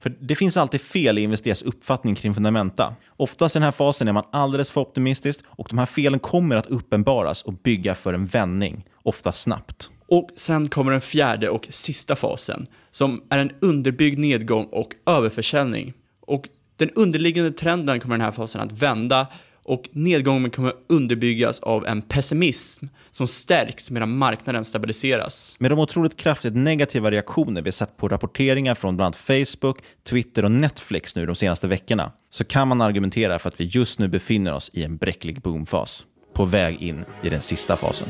För 0.00 0.12
det 0.20 0.36
finns 0.36 0.56
alltid 0.56 0.80
fel 0.80 1.18
i 1.18 1.22
investerares 1.22 1.62
uppfattning 1.62 2.14
kring 2.14 2.34
fundamenta. 2.34 2.94
Oftast 3.16 3.56
i 3.56 3.58
den 3.58 3.64
här 3.64 3.72
fasen 3.72 4.08
är 4.08 4.12
man 4.12 4.24
alldeles 4.32 4.70
för 4.70 4.80
optimistisk 4.80 5.40
och 5.46 5.66
de 5.70 5.78
här 5.78 5.86
felen 5.86 6.20
kommer 6.20 6.56
att 6.56 6.66
uppenbaras 6.66 7.42
och 7.42 7.52
bygga 7.52 7.94
för 7.94 8.14
en 8.14 8.26
vändning, 8.26 8.84
ofta 9.02 9.32
snabbt. 9.32 9.90
Och 10.08 10.28
sen 10.36 10.68
kommer 10.68 10.92
den 10.92 11.00
fjärde 11.00 11.50
och 11.50 11.66
sista 11.70 12.16
fasen, 12.16 12.66
som 12.90 13.22
är 13.30 13.38
en 13.38 13.50
underbyggd 13.60 14.18
nedgång 14.18 14.64
och 14.64 14.94
överförsäljning. 15.06 15.92
Och 16.20 16.48
den 16.76 16.90
underliggande 16.90 17.52
trenden 17.52 18.00
kommer 18.00 18.16
den 18.16 18.24
här 18.24 18.32
fasen 18.32 18.60
att 18.60 18.72
vända 18.72 19.26
och 19.70 19.88
nedgången 19.92 20.50
kommer 20.50 20.72
underbyggas 20.86 21.60
av 21.60 21.86
en 21.86 22.02
pessimism 22.02 22.86
som 23.10 23.28
stärks 23.28 23.90
medan 23.90 24.16
marknaden 24.16 24.64
stabiliseras. 24.64 25.56
Med 25.58 25.70
de 25.70 25.78
otroligt 25.78 26.16
kraftigt 26.16 26.56
negativa 26.56 27.10
reaktioner 27.10 27.62
vi 27.62 27.72
sett 27.72 27.96
på 27.96 28.08
rapporteringar 28.08 28.74
från 28.74 28.96
bland 28.96 29.06
annat 29.06 29.16
Facebook, 29.16 29.78
Twitter 30.08 30.44
och 30.44 30.50
Netflix 30.50 31.16
nu 31.16 31.26
de 31.26 31.34
senaste 31.34 31.68
veckorna 31.68 32.12
så 32.30 32.44
kan 32.44 32.68
man 32.68 32.80
argumentera 32.80 33.38
för 33.38 33.48
att 33.48 33.60
vi 33.60 33.64
just 33.64 33.98
nu 33.98 34.08
befinner 34.08 34.54
oss 34.54 34.70
i 34.72 34.84
en 34.84 34.96
bräcklig 34.96 35.40
boomfas, 35.40 36.04
på 36.34 36.44
väg 36.44 36.82
in 36.82 37.04
i 37.22 37.28
den 37.28 37.40
sista 37.40 37.76
fasen. 37.76 38.08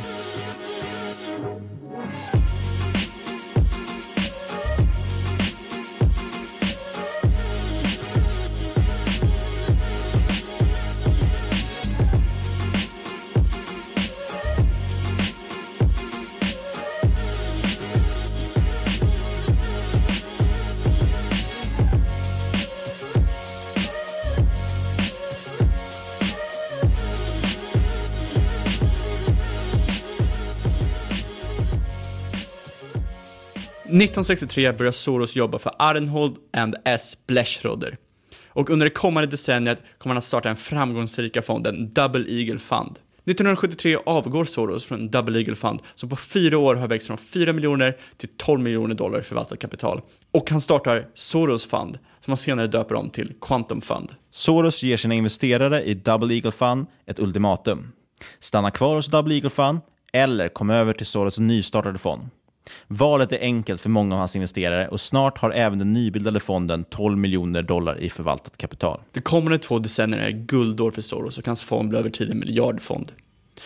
1963 33.91 34.73
börjar 34.73 34.93
Soros 34.93 35.37
jobba 35.37 35.59
för 35.59 35.73
Arnhold 35.79 36.37
and 36.53 36.77
S. 36.85 37.17
Blechroder. 37.27 37.97
Och 38.49 38.71
under 38.71 38.87
det 38.87 38.91
kommande 38.91 39.31
decenniet 39.31 39.83
kommer 39.99 40.15
han 40.15 40.19
att 40.19 40.25
starta 40.25 40.49
den 40.49 40.57
framgångsrika 40.57 41.43
fonden 41.43 41.91
Double 41.91 42.25
Eagle 42.29 42.59
Fund. 42.59 42.99
1973 43.25 43.99
avgår 44.07 44.45
Soros 44.45 44.85
från 44.85 45.11
Double 45.11 45.39
Eagle 45.39 45.55
Fund 45.55 45.83
som 45.95 46.09
på 46.09 46.17
fyra 46.17 46.59
år 46.59 46.75
har 46.75 46.89
växt 46.89 47.07
från 47.07 47.19
4 47.19 47.53
miljoner 47.53 47.97
till 48.17 48.29
12 48.37 48.61
miljoner 48.61 48.95
dollar 48.95 49.21
i 49.21 49.23
förvaltat 49.23 49.59
kapital. 49.59 50.01
Och 50.31 50.51
han 50.51 50.61
startar 50.61 51.07
Soros 51.15 51.67
Fund 51.67 51.99
som 52.25 52.31
han 52.31 52.37
senare 52.37 52.67
döper 52.67 52.95
om 52.95 53.11
till 53.11 53.33
Quantum 53.41 53.81
Fund. 53.81 54.15
Soros 54.31 54.83
ger 54.83 54.97
sina 54.97 55.15
investerare 55.15 55.83
i 55.83 55.95
Double 55.95 56.35
Eagle 56.35 56.53
Fund 56.53 56.87
ett 57.07 57.21
ultimatum. 57.21 57.93
Stanna 58.39 58.71
kvar 58.71 58.97
hos 58.97 59.07
Double 59.07 59.35
Eagle 59.35 59.51
Fund 59.51 59.81
eller 60.13 60.49
kom 60.49 60.71
över 60.71 60.93
till 60.93 61.07
Soros 61.07 61.39
nystartade 61.39 61.99
fond. 61.99 62.23
Valet 62.89 63.33
är 63.33 63.39
enkelt 63.41 63.81
för 63.81 63.89
många 63.89 64.15
av 64.15 64.19
hans 64.19 64.37
investerare 64.37 64.89
och 64.89 65.01
snart 65.01 65.39
har 65.39 65.51
även 65.51 65.79
den 65.79 65.93
nybildade 65.93 66.41
fonden 66.41 66.85
12 66.85 67.19
miljoner 67.19 67.63
dollar 67.63 67.99
i 67.99 68.11
förvaltat 68.11 68.57
kapital. 68.57 69.01
De 69.13 69.21
kommande 69.21 69.59
två 69.59 69.79
decennierna 69.79 70.27
är 70.27 70.31
guldår 70.31 70.91
för 70.91 71.03
Soros 71.03 71.39
och 71.39 71.47
hans 71.47 71.63
fond 71.63 71.89
blir 71.89 71.99
över 71.99 72.11
tid 72.11 72.31
en 72.31 72.39
miljardfond. 72.39 73.13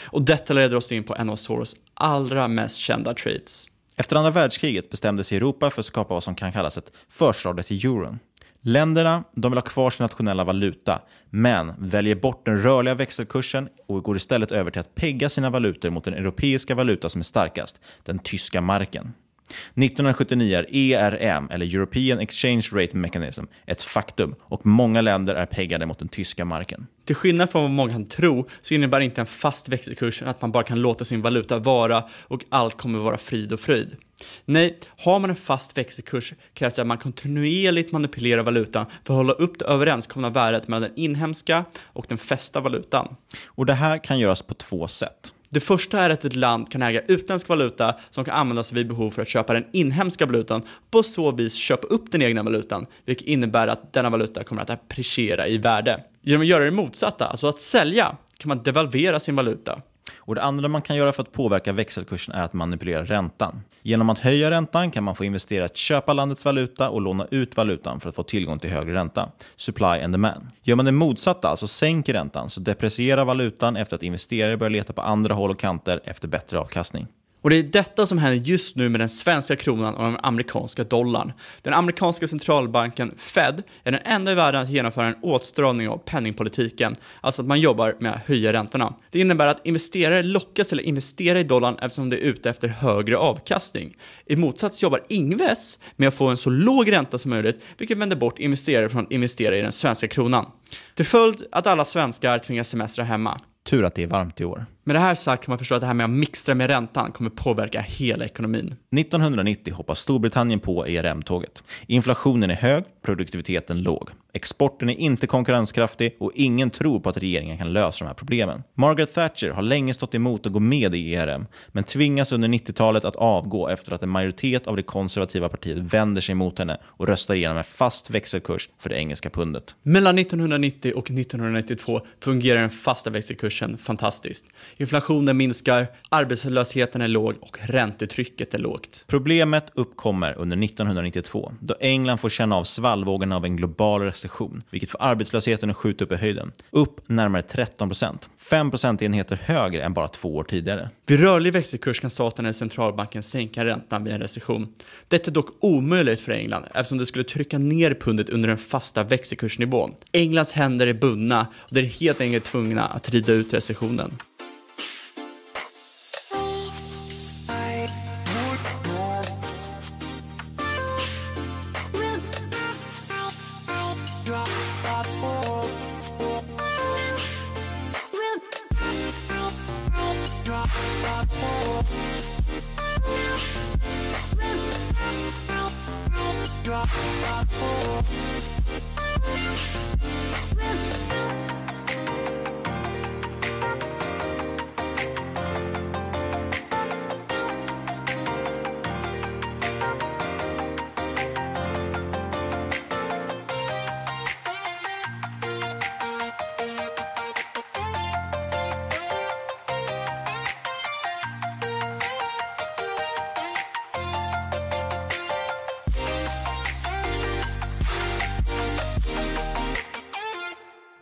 Och 0.01 0.23
detta 0.23 0.55
leder 0.55 0.77
oss 0.77 0.93
in 0.93 1.05
på 1.05 1.15
en 1.17 1.31
av 1.31 1.37
Soros 1.37 1.77
allra 1.95 2.49
mest 2.49 2.77
kända 2.77 3.15
trades. 3.15 3.69
Efter 3.97 4.17
andra 4.17 4.31
världskriget 4.31 4.91
bestämde 4.91 5.25
sig 5.25 5.37
Europa 5.37 5.71
för 5.71 5.81
att 5.81 5.87
skapa 5.87 6.15
vad 6.15 6.25
som 6.25 6.35
kan 6.35 6.53
kallas 6.53 6.79
ett 6.79 6.93
förstadie 7.09 7.63
till 7.63 7.87
euron. 7.87 8.19
Länderna 8.67 9.25
de 9.35 9.51
vill 9.51 9.59
ha 9.59 9.63
kvar 9.63 9.91
sin 9.91 10.05
nationella 10.05 10.45
valuta, 10.45 11.03
men 11.31 11.73
väljer 11.79 12.15
bort 12.15 12.47
den 12.47 12.63
rörliga 12.63 12.95
växelkursen 12.95 13.69
och 13.89 14.03
går 14.03 14.17
istället 14.17 14.53
över 14.53 14.71
till 14.71 14.81
att 14.81 14.95
pegga 14.95 15.29
sina 15.29 15.51
valutor 15.51 15.91
mot 15.91 16.05
den 16.05 16.15
europeiska 16.15 16.75
valuta 16.75 17.09
som 17.09 17.21
är 17.21 17.25
starkast, 17.25 17.81
den 18.03 18.19
tyska 18.19 18.61
marken. 18.61 19.13
1979 19.49 20.57
är 20.57 20.73
ERM, 20.73 21.49
eller 21.51 21.67
European 21.67 22.19
Exchange 22.19 22.69
Rate 22.73 22.97
Mechanism, 22.97 23.45
ett 23.67 23.83
faktum 23.83 24.35
och 24.41 24.67
många 24.67 25.01
länder 25.01 25.35
är 25.35 25.47
peggade 25.47 25.87
mot 25.87 25.99
den 25.99 26.09
tyska 26.09 26.45
marken. 26.45 26.87
Till 27.05 27.17
skillnad 27.17 27.51
från 27.51 27.63
vad 27.63 27.71
många 27.71 27.93
kan 27.93 28.07
tro 28.07 28.49
så 28.63 28.75
innebär 28.75 29.01
inte 29.01 29.21
en 29.21 29.27
fast 29.27 29.69
växelkurs 29.69 30.23
att 30.23 30.43
man 30.43 30.53
bara 30.53 30.65
kan 30.65 30.81
låta 30.81 31.05
sin 31.05 31.23
valuta 31.23 31.59
vara 31.59 32.05
och 32.23 32.45
allt 32.49 32.77
kommer 32.77 32.99
vara 32.99 33.19
frid 33.19 33.53
och 33.53 33.61
fröjd. 33.61 33.97
Nej, 34.45 34.79
har 34.99 35.19
man 35.19 35.31
en 35.31 35.37
fast 35.37 35.79
växelkurs 35.79 36.33
krävs 36.55 36.75
det 36.75 36.83
att 36.83 36.89
man 36.89 36.99
kontinuerligt 36.99 37.93
manipulerar 37.93 38.43
valutan 38.43 38.87
för 39.05 39.15
att 39.15 39.19
hålla 39.19 39.33
upp 39.33 39.59
det 39.59 39.65
överenskomna 39.65 40.31
värdet 40.31 40.69
mellan 40.69 40.83
den 40.83 40.99
inhemska 40.99 41.65
och 41.83 42.07
den 42.09 42.19
fästa 42.19 42.61
valutan. 42.61 43.17
Och 43.47 43.67
det 43.67 43.75
här 43.75 43.99
kan 43.99 44.19
göras 44.19 44.43
på 44.43 44.55
två 44.55 44.89
sätt. 44.89 45.33
Det 45.55 45.61
första 45.61 46.01
är 46.01 46.11
att 46.11 46.25
ett 46.25 46.37
land 46.37 46.71
kan 46.71 46.83
äga 46.83 47.01
utländsk 47.09 47.49
valuta 47.49 47.95
som 48.11 48.25
kan 48.25 48.35
användas 48.35 48.73
vid 48.73 48.89
behov 48.89 49.11
för 49.11 49.23
att 49.23 49.29
köpa 49.29 49.55
den 49.55 49.65
inhemska 49.73 50.27
valutan 50.27 50.61
och 50.61 50.91
på 50.91 51.03
så 51.03 51.33
vis 51.33 51.55
köpa 51.55 51.87
upp 51.87 52.13
den 52.13 52.23
egna 52.23 52.43
valutan, 52.43 52.87
vilket 53.05 53.27
innebär 53.27 53.69
att 53.69 53.93
denna 53.93 54.11
valuta 54.11 54.45
kommer 54.45 54.63
att 54.63 54.71
appreciera 54.71 55.47
i 55.47 55.59
värde. 55.59 56.05
Genom 56.23 56.41
att 56.41 56.47
göra 56.47 56.65
det 56.65 56.71
motsatta, 56.71 57.27
alltså 57.27 57.47
att 57.49 57.61
sälja, 57.61 58.17
kan 58.37 58.49
man 58.49 58.63
devalvera 58.63 59.21
sin 59.21 59.37
valuta. 59.37 59.81
Och 60.27 60.35
Det 60.35 60.43
andra 60.43 60.69
man 60.69 60.83
kan 60.83 60.97
göra 60.97 61.13
för 61.13 61.23
att 61.23 61.33
påverka 61.33 61.73
växelkursen 61.73 62.35
är 62.35 62.43
att 62.43 62.53
manipulera 62.53 63.05
räntan. 63.05 63.63
Genom 63.83 64.11
att 64.11 64.19
höja 64.19 64.51
räntan 64.51 64.91
kan 64.91 65.05
man 65.05 65.17
få 65.17 65.25
investerare 65.25 65.65
att 65.65 65.77
köpa 65.77 66.13
landets 66.13 66.45
valuta 66.45 66.91
och 66.91 67.01
låna 67.01 67.27
ut 67.31 67.57
valutan 67.57 68.01
för 68.01 68.09
att 68.09 68.15
få 68.15 68.23
tillgång 68.23 68.59
till 68.59 68.71
högre 68.71 68.95
ränta. 68.95 69.29
Supply 69.57 69.87
and 69.87 70.15
demand. 70.15 70.49
Gör 70.63 70.77
man 70.77 70.85
det 70.85 70.93
motsatta, 70.93 71.49
alltså 71.49 71.67
sänker 71.67 72.13
räntan, 72.13 72.51
så 72.51 72.61
deprecierar 72.61 73.25
valutan 73.25 73.77
efter 73.77 73.97
att 73.97 74.03
investerare 74.03 74.57
börjar 74.57 74.71
leta 74.71 74.93
på 74.93 75.03
andra 75.03 75.35
håll 75.35 75.51
och 75.51 75.59
kanter 75.59 76.01
efter 76.05 76.29
bättre 76.29 76.59
avkastning. 76.59 77.07
Och 77.45 77.51
det 77.51 77.57
är 77.57 77.63
detta 77.63 78.07
som 78.07 78.19
händer 78.19 78.47
just 78.47 78.77
nu 78.77 78.89
med 78.89 79.01
den 79.01 79.09
svenska 79.09 79.57
kronan 79.57 79.95
och 79.95 80.05
den 80.05 80.17
amerikanska 80.23 80.85
dollarn. 80.85 81.33
Den 81.63 81.75
amerikanska 81.75 82.29
centralbanken 82.29 83.15
Fed 83.17 83.63
är 83.83 83.93
den 83.93 84.01
enda 84.05 84.33
i 84.33 84.35
världen 84.35 84.63
att 84.63 84.71
genomföra 84.71 85.07
en 85.07 85.17
åtstramning 85.23 85.89
av 85.89 85.99
penningpolitiken, 85.99 86.95
alltså 87.21 87.43
att 87.43 87.49
man 87.49 87.61
jobbar 87.61 87.97
med 88.01 88.13
att 88.13 88.27
höja 88.27 88.53
räntorna. 88.53 88.95
Det 89.11 89.21
innebär 89.21 89.47
att 89.47 89.67
investerare 89.67 90.23
lockas 90.23 90.69
till 90.69 90.79
att 90.79 90.85
investera 90.85 91.41
i 91.41 91.45
dollarn 91.45 91.77
eftersom 91.83 92.11
de 92.11 92.17
är 92.17 92.21
ute 92.21 92.51
efter 92.51 92.69
högre 92.69 93.17
avkastning. 93.17 93.97
I 94.27 94.37
motsats 94.37 94.83
jobbar 94.83 95.01
Ingves 95.09 95.79
med 95.97 96.09
att 96.09 96.15
få 96.15 96.27
en 96.27 96.37
så 96.37 96.51
låg 96.51 96.93
ränta 96.93 97.19
som 97.19 97.31
möjligt, 97.31 97.63
vilket 97.79 97.99
vänder 97.99 98.17
bort 98.17 98.39
investerare 98.39 98.89
från 98.89 99.05
att 99.05 99.13
investera 99.13 99.57
i 99.57 99.61
den 99.61 99.73
svenska 99.73 100.09
kronan. 100.09 100.47
Till 100.95 101.07
följd 101.07 101.43
att 101.53 101.67
alla 101.67 101.85
svenskar 101.85 102.39
tvingas 102.39 102.69
semestra 102.69 103.05
hemma. 103.05 103.41
Tur 103.65 103.85
att 103.85 103.95
det 103.95 104.03
är 104.03 104.07
varmt 104.07 104.41
i 104.41 104.45
år. 104.45 104.67
Med 104.87 104.97
det 104.97 105.01
här 105.01 105.15
sagt 105.15 105.45
kan 105.45 105.53
man 105.53 105.59
förstå 105.59 105.75
att 105.75 105.81
det 105.81 105.87
här 105.87 105.95
med 105.95 106.05
att 106.05 106.11
mixtra 106.11 106.55
med 106.55 106.67
räntan 106.67 107.13
kommer 107.13 107.31
påverka 107.31 107.81
hela 107.81 108.25
ekonomin. 108.25 108.75
1990 108.97 109.75
hoppar 109.75 109.95
Storbritannien 109.95 110.61
på 110.61 110.87
ERM-tåget. 110.87 111.65
Inflationen 111.87 112.51
är 112.51 112.55
hög, 112.55 112.85
produktiviteten 113.03 113.83
låg. 113.83 114.11
Exporten 114.37 114.91
är 114.91 114.95
inte 114.95 115.27
konkurrenskraftig 115.27 116.17
och 116.21 116.31
ingen 116.35 116.71
tror 116.71 117.01
på 117.01 117.09
att 117.09 117.17
regeringen 117.17 117.59
kan 117.59 117.73
lösa 117.73 118.05
de 118.05 118.07
här 118.07 118.15
problemen. 118.15 118.63
Margaret 118.75 119.15
Thatcher 119.15 119.51
har 119.51 119.63
länge 119.63 119.95
stått 119.95 120.15
emot 120.15 120.47
att 120.47 120.53
gå 120.53 120.61
med 120.61 120.95
i 120.95 121.15
ERM, 121.15 121.47
men 121.69 121.85
tvingas 121.85 122.33
under 122.33 122.49
90-talet 122.49 123.05
att 123.05 123.17
avgå 123.17 123.69
efter 123.69 123.93
att 123.93 124.03
en 124.03 124.09
majoritet 124.09 124.67
av 124.67 124.77
det 124.77 124.83
konservativa 124.83 125.49
partiet 125.49 125.79
vänder 125.79 126.21
sig 126.21 126.35
mot 126.35 126.59
henne 126.59 126.77
och 126.85 127.09
röstar 127.09 127.35
igenom 127.35 127.57
en 127.57 127.65
fast 127.65 128.11
växelkurs 128.11 128.69
för 128.79 128.89
det 128.89 128.97
engelska 128.97 129.31
pundet. 129.31 129.75
Mellan 129.83 130.19
1990 130.19 130.93
och 130.97 131.11
1992 131.11 132.01
fungerar 132.21 132.61
den 132.61 132.71
fasta 132.71 133.11
växelkursen 133.11 133.79
fantastiskt. 133.79 134.45
Inflationen 134.77 135.37
minskar, 135.37 135.87
arbetslösheten 136.09 137.01
är 137.01 137.09
låg 137.09 137.35
och 137.41 137.59
räntetrycket 137.63 138.55
är 138.55 138.59
lågt. 138.59 139.05
Problemet 139.07 139.67
uppkommer 139.75 140.35
under 140.39 140.65
1992 140.65 141.53
då 141.61 141.75
England 141.81 142.19
får 142.19 142.29
känna 142.29 142.57
av 142.57 142.65
svallvågen 142.65 143.33
av 143.33 143.45
en 143.45 143.57
global 143.57 144.01
recession, 144.01 144.63
vilket 144.71 144.91
får 144.91 145.03
arbetslösheten 145.03 145.71
att 145.71 145.77
skjuta 145.77 146.05
upp 146.05 146.13
i 146.13 146.17
höjden. 146.17 146.53
Upp 146.71 147.09
närmare 147.09 147.43
13 147.43 147.89
procent. 147.89 148.29
5 148.39 148.71
procentenheter 148.71 149.39
högre 149.45 149.83
än 149.83 149.93
bara 149.93 150.09
två 150.09 150.37
år 150.37 150.45
tidigare. 150.45 150.91
Vid 151.07 151.21
rörlig 151.21 151.53
växelkurs 151.53 152.01
kan 152.01 152.11
staten 152.11 152.45
eller 152.45 152.53
centralbanken 152.53 153.23
sänka 153.23 153.65
räntan 153.65 154.05
vid 154.05 154.15
en 154.15 154.21
recession. 154.21 154.75
Detta 155.09 155.31
är 155.31 155.35
dock 155.35 155.49
omöjligt 155.61 156.21
för 156.21 156.33
England 156.33 156.65
eftersom 156.75 156.99
det 156.99 157.07
skulle 157.07 157.25
trycka 157.25 157.59
ner 157.59 157.95
pundet 157.95 158.29
under 158.29 158.49
den 158.49 158.59
fasta 158.59 159.05
växelkursnivån. 159.05 159.95
Englands 160.13 160.53
händer 160.53 160.87
är 160.87 160.93
bundna 160.93 161.47
och 161.57 161.75
de 161.75 161.81
är 161.81 161.85
helt 161.85 162.21
enkelt 162.21 162.45
tvungna 162.45 162.87
att 162.87 163.11
rida 163.11 163.33
ut 163.33 163.55
recessionen. 163.55 164.11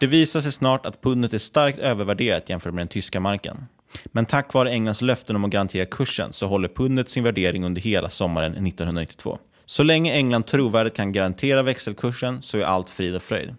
Det 0.02 0.06
visar 0.06 0.40
sig 0.40 0.52
snart 0.52 0.86
att 0.86 1.02
pundet 1.02 1.34
är 1.34 1.38
starkt 1.38 1.78
övervärderat 1.78 2.48
jämfört 2.48 2.74
med 2.74 2.80
den 2.80 2.88
tyska 2.88 3.20
marken. 3.20 3.64
Men 4.04 4.26
tack 4.26 4.54
vare 4.54 4.70
Englands 4.70 5.02
löften 5.02 5.36
om 5.36 5.44
att 5.44 5.50
garantera 5.50 5.86
kursen 5.86 6.32
så 6.32 6.46
håller 6.46 6.68
pundet 6.68 7.10
sin 7.10 7.24
värdering 7.24 7.64
under 7.64 7.80
hela 7.80 8.10
sommaren 8.10 8.52
1992. 8.52 9.38
Så 9.66 9.82
länge 9.82 10.12
England 10.12 10.46
trovärdigt 10.46 10.96
kan 10.96 11.12
garantera 11.12 11.62
växelkursen 11.62 12.42
så 12.42 12.58
är 12.58 12.62
allt 12.62 12.90
frid 12.90 13.16
och 13.16 13.22
fröjd. 13.22 13.54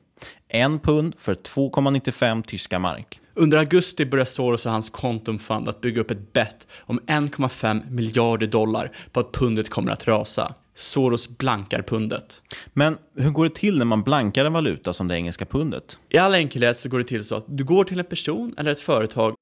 En 0.47 0.79
pund 0.79 1.15
för 1.17 1.33
2,95 1.33 2.43
tyska 2.43 2.79
mark. 2.79 3.19
Under 3.33 3.57
augusti 3.57 4.05
börjar 4.05 4.25
Soros 4.25 4.65
och 4.65 4.71
hans 4.71 4.89
Quantum 4.89 5.39
Fund 5.39 5.69
att 5.69 5.81
bygga 5.81 6.01
upp 6.01 6.11
ett 6.11 6.33
bett 6.33 6.67
om 6.79 6.99
1,5 6.99 7.91
miljarder 7.91 8.47
dollar 8.47 8.91
på 9.11 9.19
att 9.19 9.31
pundet 9.31 9.69
kommer 9.69 9.91
att 9.91 10.07
rasa. 10.07 10.53
Soros 10.75 11.37
blankar 11.37 11.81
pundet. 11.81 12.43
Men 12.73 12.97
hur 13.15 13.29
går 13.29 13.43
det 13.43 13.55
till 13.55 13.77
när 13.77 13.85
man 13.85 14.03
blankar 14.03 14.45
en 14.45 14.53
valuta 14.53 14.93
som 14.93 15.07
det 15.07 15.15
engelska 15.15 15.45
pundet? 15.45 15.99
I 16.09 16.17
all 16.17 16.33
enkelhet 16.35 16.79
så 16.79 16.89
går 16.89 16.97
det 16.97 17.05
till 17.05 17.25
så 17.25 17.35
att 17.35 17.45
du 17.47 17.63
går 17.63 17.83
till 17.83 17.99
en 17.99 18.05
person 18.05 18.55
eller 18.57 18.71
ett 18.71 18.79
företag 18.79 19.35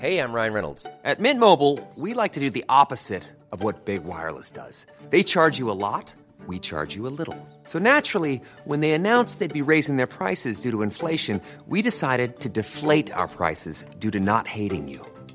Hey, 0.00 0.18
I'm 0.20 0.32
Ryan 0.32 0.52
Reynolds. 0.52 0.86
At 1.02 1.18
Mint 1.18 1.40
Mobile, 1.40 1.78
we 1.96 2.14
like 2.14 2.34
to 2.34 2.40
do 2.40 2.50
the 2.50 2.64
opposite 2.68 3.24
of 3.50 3.64
what 3.64 3.84
Big 3.84 4.04
Wireless 4.04 4.52
does. 4.52 4.86
They 5.10 5.24
charge 5.24 5.58
you 5.58 5.72
a 5.72 5.74
lot, 5.74 6.14
we 6.46 6.60
charge 6.60 6.94
you 6.94 7.08
a 7.08 7.14
little. 7.18 7.34
So 7.64 7.80
naturally, 7.80 8.40
when 8.64 8.78
they 8.78 8.92
announced 8.92 9.40
they'd 9.40 9.52
be 9.52 9.72
raising 9.72 9.96
their 9.96 10.06
prices 10.06 10.60
due 10.60 10.70
to 10.70 10.82
inflation, 10.82 11.40
we 11.66 11.82
decided 11.82 12.38
to 12.40 12.48
deflate 12.48 13.10
our 13.12 13.26
prices 13.26 13.84
due 13.98 14.12
to 14.12 14.20
not 14.20 14.46
hating 14.46 14.86
you. 14.86 15.04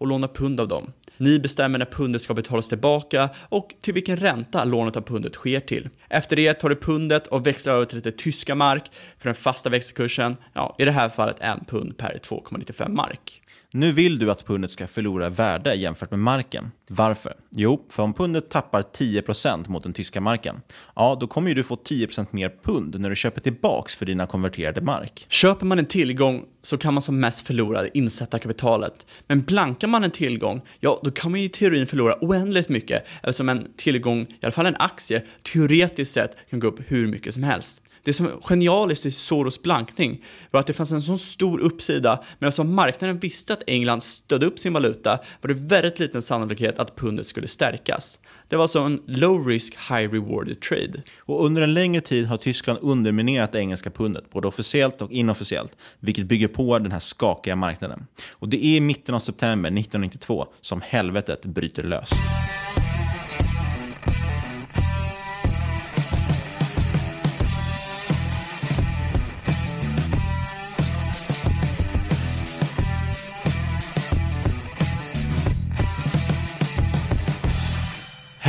och 0.00 0.06
låna 0.06 0.28
pund 0.28 0.60
av 0.60 0.68
dem. 0.68 0.92
Ni 1.16 1.38
bestämmer 1.38 1.78
när 1.78 1.86
pundet 1.86 2.22
ska 2.22 2.34
betalas 2.34 2.68
tillbaka 2.68 3.28
och 3.48 3.74
till 3.80 3.94
vilken 3.94 4.16
ränta 4.16 4.64
lånet 4.64 4.96
av 4.96 5.02
pundet 5.02 5.34
sker 5.34 5.60
till. 5.60 5.88
Efter 6.08 6.36
det 6.36 6.54
tar 6.54 6.68
du 6.68 6.76
pundet 6.76 7.26
och 7.26 7.46
växlar 7.46 7.74
över 7.74 7.84
till 7.84 7.96
lite 7.96 8.12
tyska 8.12 8.54
mark 8.54 8.90
för 9.18 9.28
den 9.28 9.34
fasta 9.34 9.70
växelkursen, 9.70 10.36
ja, 10.52 10.76
i 10.78 10.84
det 10.84 10.92
här 10.92 11.08
fallet 11.08 11.40
en 11.40 11.64
pund 11.64 11.96
per 11.96 12.18
2,95 12.22 12.88
mark. 12.88 13.42
Nu 13.72 13.92
vill 13.92 14.18
du 14.18 14.30
att 14.30 14.46
pundet 14.46 14.70
ska 14.70 14.86
förlora 14.86 15.28
värde 15.28 15.74
jämfört 15.74 16.10
med 16.10 16.20
marken. 16.20 16.70
Varför? 16.88 17.36
Jo, 17.50 17.86
för 17.90 18.02
om 18.02 18.14
pundet 18.14 18.50
tappar 18.50 18.82
10% 18.82 19.68
mot 19.68 19.82
den 19.82 19.92
tyska 19.92 20.20
marken, 20.20 20.60
ja, 20.96 21.16
då 21.20 21.26
kommer 21.26 21.48
ju 21.48 21.54
du 21.54 21.62
få 21.62 21.76
10% 21.76 22.26
mer 22.30 22.52
pund 22.62 23.00
när 23.00 23.10
du 23.10 23.16
köper 23.16 23.40
tillbaks 23.40 23.96
för 23.96 24.06
dina 24.06 24.26
konverterade 24.26 24.80
mark. 24.80 25.26
Köper 25.28 25.66
man 25.66 25.78
en 25.78 25.86
tillgång 25.86 26.44
så 26.62 26.78
kan 26.78 26.94
man 26.94 27.02
som 27.02 27.20
mest 27.20 27.46
förlora 27.46 27.82
det 27.82 27.98
insatta 27.98 28.38
kapitalet. 28.38 29.06
Men 29.26 29.40
blankar 29.40 29.88
man 29.88 30.04
en 30.04 30.10
tillgång, 30.10 30.60
ja, 30.80 31.00
då 31.02 31.10
kan 31.10 31.30
man 31.30 31.40
ju 31.40 31.46
i 31.46 31.48
teorin 31.48 31.86
förlora 31.86 32.16
oändligt 32.20 32.68
mycket 32.68 33.06
eftersom 33.22 33.48
en 33.48 33.66
tillgång, 33.76 34.20
i 34.22 34.38
alla 34.42 34.52
fall 34.52 34.66
en 34.66 34.76
aktie, 34.76 35.22
teoretiskt 35.52 36.14
sett 36.14 36.36
kan 36.50 36.60
gå 36.60 36.68
upp 36.68 36.80
hur 36.86 37.06
mycket 37.06 37.34
som 37.34 37.42
helst. 37.42 37.82
Det 38.02 38.12
som 38.12 38.26
är 38.26 38.32
genialiskt 38.42 39.06
i 39.06 39.12
Soros 39.12 39.62
blankning 39.62 40.24
var 40.50 40.60
att 40.60 40.66
det 40.66 40.72
fanns 40.72 40.92
en 40.92 41.02
så 41.02 41.18
stor 41.18 41.60
uppsida, 41.60 42.24
men 42.38 42.48
eftersom 42.48 42.74
marknaden 42.74 43.18
visste 43.18 43.52
att 43.52 43.62
England 43.66 44.02
stödde 44.02 44.46
upp 44.46 44.58
sin 44.58 44.72
valuta 44.72 45.18
var 45.40 45.48
det 45.48 45.54
väldigt 45.54 45.98
liten 45.98 46.22
sannolikhet 46.22 46.78
att 46.78 46.96
pundet 46.96 47.26
skulle 47.26 47.48
stärkas. 47.48 48.18
Det 48.48 48.56
var 48.56 48.62
alltså 48.62 48.80
en 48.80 49.02
low 49.06 49.46
risk, 49.46 49.74
high 49.74 50.12
rewarded 50.12 50.60
trade. 50.60 51.02
Och 51.20 51.44
under 51.44 51.62
en 51.62 51.74
längre 51.74 52.00
tid 52.00 52.26
har 52.26 52.36
Tyskland 52.36 52.78
underminerat 52.82 53.52
det 53.52 53.58
engelska 53.58 53.90
pundet, 53.90 54.24
både 54.32 54.48
officiellt 54.48 55.02
och 55.02 55.12
inofficiellt, 55.12 55.76
vilket 56.00 56.26
bygger 56.26 56.48
på 56.48 56.78
den 56.78 56.92
här 56.92 56.98
skakiga 56.98 57.56
marknaden. 57.56 58.06
Och 58.32 58.48
det 58.48 58.64
är 58.64 58.76
i 58.76 58.80
mitten 58.80 59.14
av 59.14 59.20
september 59.20 59.68
1992 59.68 60.46
som 60.60 60.80
helvetet 60.80 61.44
bryter 61.44 61.82
lös. 61.82 62.10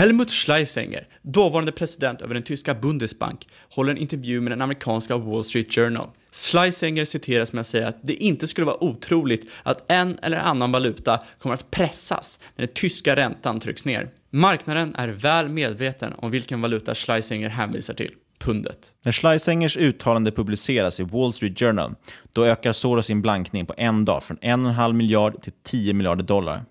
Helmut 0.02 0.32
Schleisinger, 0.32 1.08
dåvarande 1.22 1.72
president 1.72 2.22
över 2.22 2.34
den 2.34 2.44
tyska 2.44 2.76
Bundesbank, 2.76 3.48
håller 3.70 3.92
en 3.92 3.98
intervju 3.98 4.42
med 4.42 4.52
den 4.52 4.62
amerikanska 4.62 5.18
Wall 5.18 5.44
Street 5.44 5.74
Journal. 5.74 6.08
Schleisinger 6.32 7.06
citeras 7.06 7.54
med 7.54 7.62
att 7.62 7.68
säga 7.68 7.88
att 7.88 7.98
det 8.02 8.14
inte 8.14 8.48
skulle 8.48 8.66
vara 8.66 8.84
otroligt 8.84 9.50
att 9.64 9.92
en 9.92 10.20
eller 10.22 10.38
annan 10.38 10.72
valuta 10.72 11.20
kommer 11.40 11.56
att 11.56 11.72
pressas 11.72 12.40
när 12.56 12.66
den 12.66 12.74
tyska 12.74 13.16
räntan 13.16 13.60
trycks 13.60 13.86
ner. 13.86 14.10
Marknaden 14.30 14.96
är 14.96 15.08
väl 15.08 15.50
medveten 15.50 16.14
om 16.18 16.32
vilken 16.32 16.62
valuta 16.62 16.96
Schleisinger 16.96 17.50
hänvisar 17.50 17.94
till 17.94 18.12
pundet. 18.40 18.92
När 19.06 19.12
Schleisingers 19.12 19.78
uttalande 19.78 20.32
publiceras 20.32 21.00
i 21.00 21.04
Wall 21.04 21.34
Street 21.34 21.60
Journal, 21.60 21.96
då 22.34 22.46
ökar 22.46 22.72
Soros 22.72 23.06
sin 23.06 23.22
blankning 23.22 23.66
på 23.66 23.74
en 23.78 24.06
dag 24.06 24.24
från 24.24 24.38
1,5 24.38 24.94
miljard 24.94 25.42
till 25.42 25.54
10 25.64 25.94
miljarder 25.94 26.24
dollar. 26.24 26.62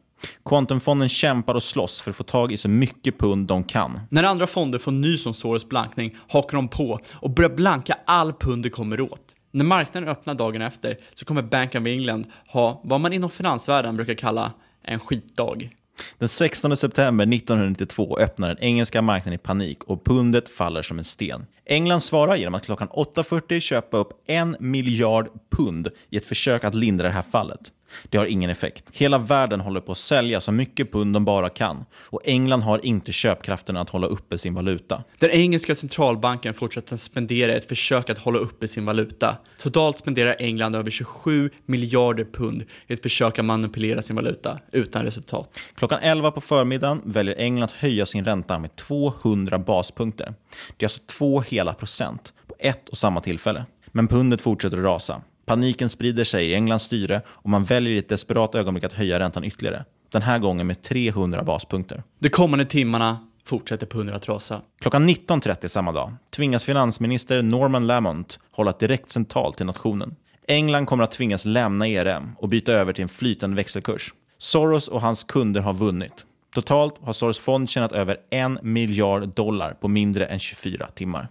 Quantumfonden 0.44 1.08
kämpar 1.08 1.54
och 1.54 1.62
slåss 1.62 2.00
för 2.00 2.10
att 2.10 2.16
få 2.16 2.22
tag 2.22 2.52
i 2.52 2.56
så 2.56 2.68
mycket 2.68 3.18
pund 3.18 3.46
de 3.46 3.64
kan. 3.64 4.00
När 4.10 4.22
andra 4.22 4.46
fonder 4.46 4.78
får 4.78 4.92
nys 4.92 5.26
om 5.26 5.34
Soros 5.34 5.68
blankning 5.68 6.16
hakar 6.28 6.56
de 6.56 6.68
på 6.68 7.00
och 7.12 7.30
börjar 7.30 7.50
blanka 7.50 7.96
all 8.04 8.32
pund 8.32 8.62
det 8.62 8.70
kommer 8.70 9.00
åt. 9.00 9.34
När 9.52 9.64
marknaden 9.64 10.08
öppnar 10.08 10.34
dagen 10.34 10.62
efter 10.62 10.96
så 11.14 11.24
kommer 11.24 11.42
Bank 11.42 11.74
of 11.74 11.86
England 11.86 12.26
ha 12.46 12.80
vad 12.84 13.00
man 13.00 13.12
inom 13.12 13.30
finansvärlden 13.30 13.96
brukar 13.96 14.14
kalla 14.14 14.52
en 14.84 15.00
skitdag. 15.00 15.70
Den 16.18 16.28
16 16.28 16.76
september 16.76 17.24
1992 17.24 18.18
öppnar 18.18 18.48
den 18.48 18.58
engelska 18.58 19.02
marknaden 19.02 19.34
i 19.34 19.38
panik 19.38 19.84
och 19.84 20.04
pundet 20.04 20.48
faller 20.48 20.82
som 20.82 20.98
en 20.98 21.04
sten. 21.04 21.46
England 21.66 22.00
svarar 22.00 22.36
genom 22.36 22.54
att 22.54 22.64
klockan 22.64 22.88
8.40 22.88 23.60
köpa 23.60 23.96
upp 23.96 24.12
en 24.26 24.56
miljard 24.60 25.28
pund 25.56 25.88
i 26.10 26.16
ett 26.16 26.26
försök 26.26 26.64
att 26.64 26.74
lindra 26.74 27.06
det 27.06 27.14
här 27.14 27.22
fallet. 27.22 27.72
Det 28.08 28.18
har 28.18 28.26
ingen 28.26 28.50
effekt. 28.50 28.84
Hela 28.92 29.18
världen 29.18 29.60
håller 29.60 29.80
på 29.80 29.92
att 29.92 29.98
sälja 29.98 30.40
så 30.40 30.52
mycket 30.52 30.92
pund 30.92 31.14
de 31.14 31.24
bara 31.24 31.48
kan 31.48 31.84
och 31.94 32.20
England 32.24 32.62
har 32.62 32.86
inte 32.86 33.12
köpkraften 33.12 33.76
att 33.76 33.90
hålla 33.90 34.06
uppe 34.06 34.38
sin 34.38 34.54
valuta. 34.54 35.04
Den 35.18 35.30
engelska 35.30 35.74
centralbanken 35.74 36.54
fortsätter 36.54 36.96
spendera 36.96 37.52
ett 37.52 37.68
försök 37.68 38.10
att 38.10 38.18
hålla 38.18 38.38
uppe 38.38 38.68
sin 38.68 38.84
valuta. 38.84 39.36
Totalt 39.58 39.98
spenderar 39.98 40.36
England 40.38 40.74
över 40.74 40.90
27 40.90 41.50
miljarder 41.66 42.24
pund 42.24 42.64
i 42.86 42.92
ett 42.92 43.02
försök 43.02 43.38
att 43.38 43.44
manipulera 43.44 44.02
sin 44.02 44.16
valuta 44.16 44.58
utan 44.72 45.04
resultat. 45.04 45.58
Klockan 45.74 45.98
11 46.02 46.30
på 46.30 46.40
förmiddagen 46.40 47.02
väljer 47.04 47.34
England 47.38 47.64
att 47.64 47.72
höja 47.72 48.06
sin 48.06 48.24
ränta 48.24 48.58
med 48.58 48.76
200 48.76 49.58
baspunkter. 49.58 50.34
Det 50.76 50.84
är 50.84 50.86
alltså 50.86 51.02
två 51.18 51.40
hela 51.40 51.74
procent 51.74 52.32
på 52.48 52.54
ett 52.58 52.88
och 52.88 52.98
samma 52.98 53.20
tillfälle. 53.20 53.64
Men 53.92 54.08
pundet 54.08 54.42
fortsätter 54.42 54.76
att 54.78 54.84
rasa. 54.84 55.22
Paniken 55.50 55.88
sprider 55.88 56.24
sig 56.24 56.46
i 56.46 56.54
Englands 56.54 56.84
styre 56.84 57.22
och 57.28 57.50
man 57.50 57.64
väljer 57.64 57.94
i 57.94 57.98
ett 57.98 58.08
desperat 58.08 58.54
ögonblick 58.54 58.84
att 58.84 58.92
höja 58.92 59.20
räntan 59.20 59.44
ytterligare. 59.44 59.84
Den 60.12 60.22
här 60.22 60.38
gången 60.38 60.66
med 60.66 60.82
300 60.82 61.42
baspunkter. 61.42 62.02
De 62.18 62.28
kommande 62.28 62.64
timmarna 62.64 63.18
fortsätter 63.44 63.86
pundet 63.86 64.16
att 64.16 64.28
rasa. 64.28 64.60
Klockan 64.80 65.08
19.30 65.08 65.68
samma 65.68 65.92
dag 65.92 66.12
tvingas 66.36 66.64
finansminister 66.64 67.42
Norman 67.42 67.86
Lamont 67.86 68.38
hålla 68.50 68.70
ett 68.70 68.78
direktcental 68.78 69.54
till 69.54 69.66
nationen. 69.66 70.16
England 70.48 70.86
kommer 70.86 71.04
att 71.04 71.12
tvingas 71.12 71.44
lämna 71.44 71.88
ERM 71.88 72.32
och 72.38 72.48
byta 72.48 72.72
över 72.72 72.92
till 72.92 73.02
en 73.02 73.08
flytande 73.08 73.56
växelkurs. 73.56 74.14
Soros 74.38 74.88
och 74.88 75.00
hans 75.00 75.24
kunder 75.24 75.60
har 75.60 75.74
vunnit. 75.74 76.26
Totalt 76.54 76.94
har 77.00 77.12
Soros 77.12 77.38
fond 77.38 77.70
tjänat 77.70 77.92
över 77.92 78.16
en 78.30 78.58
miljard 78.62 79.28
dollar 79.28 79.72
på 79.72 79.88
mindre 79.88 80.26
än 80.26 80.38
24 80.38 80.86
timmar. 80.86 81.28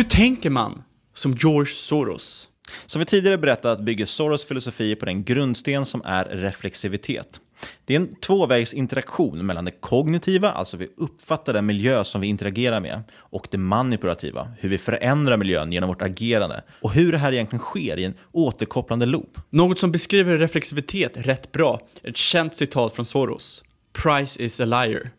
Hur 0.00 0.04
tänker 0.04 0.50
man 0.50 0.82
som 1.14 1.32
George 1.32 1.74
Soros? 1.74 2.48
Som 2.86 2.98
vi 2.98 3.04
tidigare 3.04 3.38
berättat 3.38 3.80
bygger 3.80 4.06
Soros 4.06 4.44
filosofi 4.44 4.94
på 4.94 5.04
den 5.04 5.24
grundsten 5.24 5.86
som 5.86 6.02
är 6.04 6.24
reflexivitet. 6.24 7.40
Det 7.84 7.94
är 7.94 8.00
en 8.00 8.14
tvåvägsinteraktion 8.14 9.46
mellan 9.46 9.64
det 9.64 9.70
kognitiva, 9.70 10.50
alltså 10.50 10.76
vi 10.76 10.86
uppfattar 10.96 11.52
den 11.52 11.66
miljö 11.66 12.04
som 12.04 12.20
vi 12.20 12.26
interagerar 12.26 12.80
med, 12.80 13.02
och 13.18 13.48
det 13.50 13.58
manipulativa, 13.58 14.48
hur 14.58 14.68
vi 14.68 14.78
förändrar 14.78 15.36
miljön 15.36 15.72
genom 15.72 15.88
vårt 15.88 16.02
agerande 16.02 16.64
och 16.80 16.92
hur 16.92 17.12
det 17.12 17.18
här 17.18 17.32
egentligen 17.32 17.62
sker 17.62 17.98
i 17.98 18.04
en 18.04 18.14
återkopplande 18.32 19.06
loop. 19.06 19.38
Något 19.50 19.78
som 19.78 19.92
beskriver 19.92 20.38
reflexivitet 20.38 21.12
rätt 21.14 21.52
bra, 21.52 21.80
ett 22.02 22.16
känt 22.16 22.54
citat 22.54 22.94
från 22.94 23.06
Soros. 23.06 23.62
Price 23.92 24.42
is 24.42 24.60
a 24.60 24.64
liar. 24.64 25.10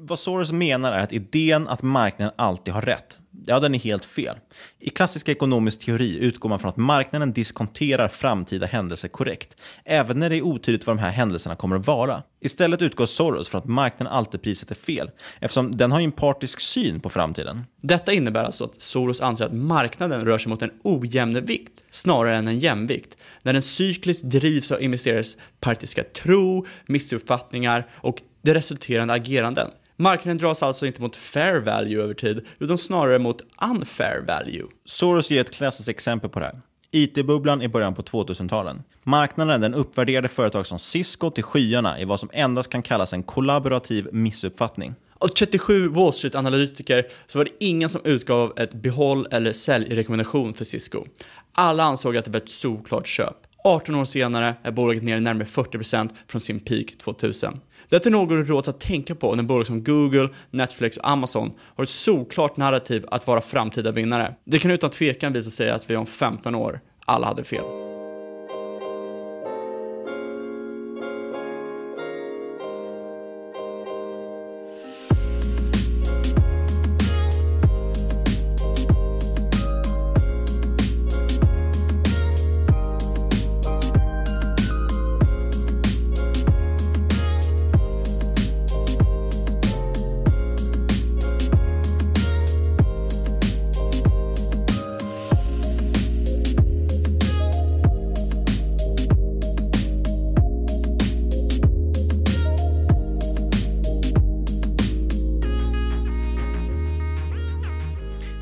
Vad 0.00 0.18
Soros 0.18 0.52
menar 0.52 0.92
är 0.92 0.98
att 0.98 1.12
idén 1.12 1.68
att 1.68 1.82
marknaden 1.82 2.34
alltid 2.38 2.74
har 2.74 2.82
rätt, 2.82 3.18
ja 3.46 3.60
den 3.60 3.74
är 3.74 3.78
helt 3.78 4.04
fel. 4.04 4.36
I 4.78 4.90
klassisk 4.90 5.28
ekonomisk 5.28 5.84
teori 5.84 6.18
utgår 6.18 6.48
man 6.48 6.58
från 6.58 6.68
att 6.68 6.76
marknaden 6.76 7.32
diskonterar 7.32 8.08
framtida 8.08 8.66
händelser 8.66 9.08
korrekt, 9.08 9.56
även 9.84 10.18
när 10.18 10.30
det 10.30 10.36
är 10.36 10.42
otydligt 10.42 10.86
vad 10.86 10.96
de 10.96 11.02
här 11.02 11.10
händelserna 11.10 11.56
kommer 11.56 11.76
att 11.76 11.86
vara. 11.86 12.22
Istället 12.40 12.82
utgår 12.82 13.06
Soros 13.06 13.48
från 13.48 13.58
att 13.58 13.68
marknaden 13.68 14.12
alltid 14.12 14.42
prissätter 14.42 14.74
fel, 14.74 15.10
eftersom 15.40 15.76
den 15.76 15.92
har 15.92 16.00
en 16.00 16.12
partisk 16.12 16.60
syn 16.60 17.00
på 17.00 17.08
framtiden. 17.08 17.64
Detta 17.82 18.12
innebär 18.12 18.44
alltså 18.44 18.64
att 18.64 18.80
Soros 18.80 19.20
anser 19.20 19.44
att 19.44 19.54
marknaden 19.54 20.24
rör 20.24 20.38
sig 20.38 20.50
mot 20.50 20.62
en 20.62 20.70
ojämn 20.82 21.44
vikt 21.44 21.84
snarare 21.90 22.36
än 22.36 22.48
en 22.48 22.58
jämvikt, 22.58 23.16
när 23.42 23.52
den 23.52 23.62
cykliskt 23.62 24.24
drivs 24.24 24.72
av 24.72 24.82
investerares 24.82 25.36
partiska 25.60 26.04
tro, 26.04 26.66
missuppfattningar 26.86 27.86
och 27.94 28.22
det 28.42 28.54
resulterande 28.54 29.14
ageranden. 29.14 29.70
Marknaden 30.00 30.38
dras 30.38 30.62
alltså 30.62 30.86
inte 30.86 31.02
mot 31.02 31.16
fair 31.16 31.60
value 31.60 32.02
över 32.02 32.14
tid, 32.14 32.46
utan 32.58 32.78
snarare 32.78 33.18
mot 33.18 33.42
unfair 33.70 34.20
value. 34.26 34.64
Soros 34.84 35.30
ger 35.30 35.40
ett 35.40 35.54
klassiskt 35.54 35.88
exempel 35.88 36.30
på 36.30 36.40
det 36.40 36.46
här. 36.46 36.60
IT-bubblan 36.90 37.62
i 37.62 37.68
början 37.68 37.94
på 37.94 38.02
2000-talen. 38.02 38.82
Marknaden 39.02 39.60
den 39.60 39.74
uppvärderade 39.74 40.28
företag 40.28 40.66
som 40.66 40.78
Cisco 40.78 41.30
till 41.30 41.44
skyarna 41.44 42.00
i 42.00 42.04
vad 42.04 42.20
som 42.20 42.30
endast 42.32 42.70
kan 42.70 42.82
kallas 42.82 43.12
en 43.12 43.22
kollaborativ 43.22 44.08
missuppfattning. 44.12 44.94
Av 45.18 45.28
37 45.28 45.88
Wall 45.88 46.12
Street-analytiker 46.12 47.06
så 47.26 47.38
var 47.38 47.44
det 47.44 47.50
ingen 47.60 47.88
som 47.88 48.00
utgav 48.04 48.52
ett 48.56 48.72
behåll 48.72 49.26
eller 49.30 49.52
säljrekommendation 49.52 50.54
för 50.54 50.64
Cisco. 50.64 51.04
Alla 51.52 51.82
ansåg 51.82 52.16
att 52.16 52.24
det 52.24 52.30
var 52.30 52.40
ett 52.40 52.48
solklart 52.48 53.06
köp. 53.06 53.36
18 53.64 53.94
år 53.94 54.04
senare 54.04 54.54
är 54.62 54.70
bolaget 54.70 55.02
nere 55.02 55.20
närmare 55.20 55.44
40% 55.44 56.10
från 56.26 56.40
sin 56.40 56.60
peak 56.60 56.86
2000. 56.98 57.60
Detta 57.88 58.08
är 58.08 58.10
något 58.10 58.28
du 58.28 58.44
råds 58.44 58.68
att 58.68 58.80
tänka 58.80 59.14
på 59.14 59.34
när 59.34 59.42
bolag 59.42 59.66
som 59.66 59.84
Google, 59.84 60.28
Netflix 60.50 60.96
och 60.96 61.08
Amazon 61.08 61.52
har 61.60 61.84
ett 61.84 61.90
solklart 61.90 62.56
narrativ 62.56 63.04
att 63.10 63.26
vara 63.26 63.40
framtida 63.40 63.92
vinnare. 63.92 64.34
Det 64.44 64.58
kan 64.58 64.70
utan 64.70 64.90
tvekan 64.90 65.32
visa 65.32 65.50
sig 65.50 65.70
att 65.70 65.90
vi 65.90 65.96
om 65.96 66.06
15 66.06 66.54
år 66.54 66.80
alla 67.04 67.26
hade 67.26 67.44
fel. 67.44 67.87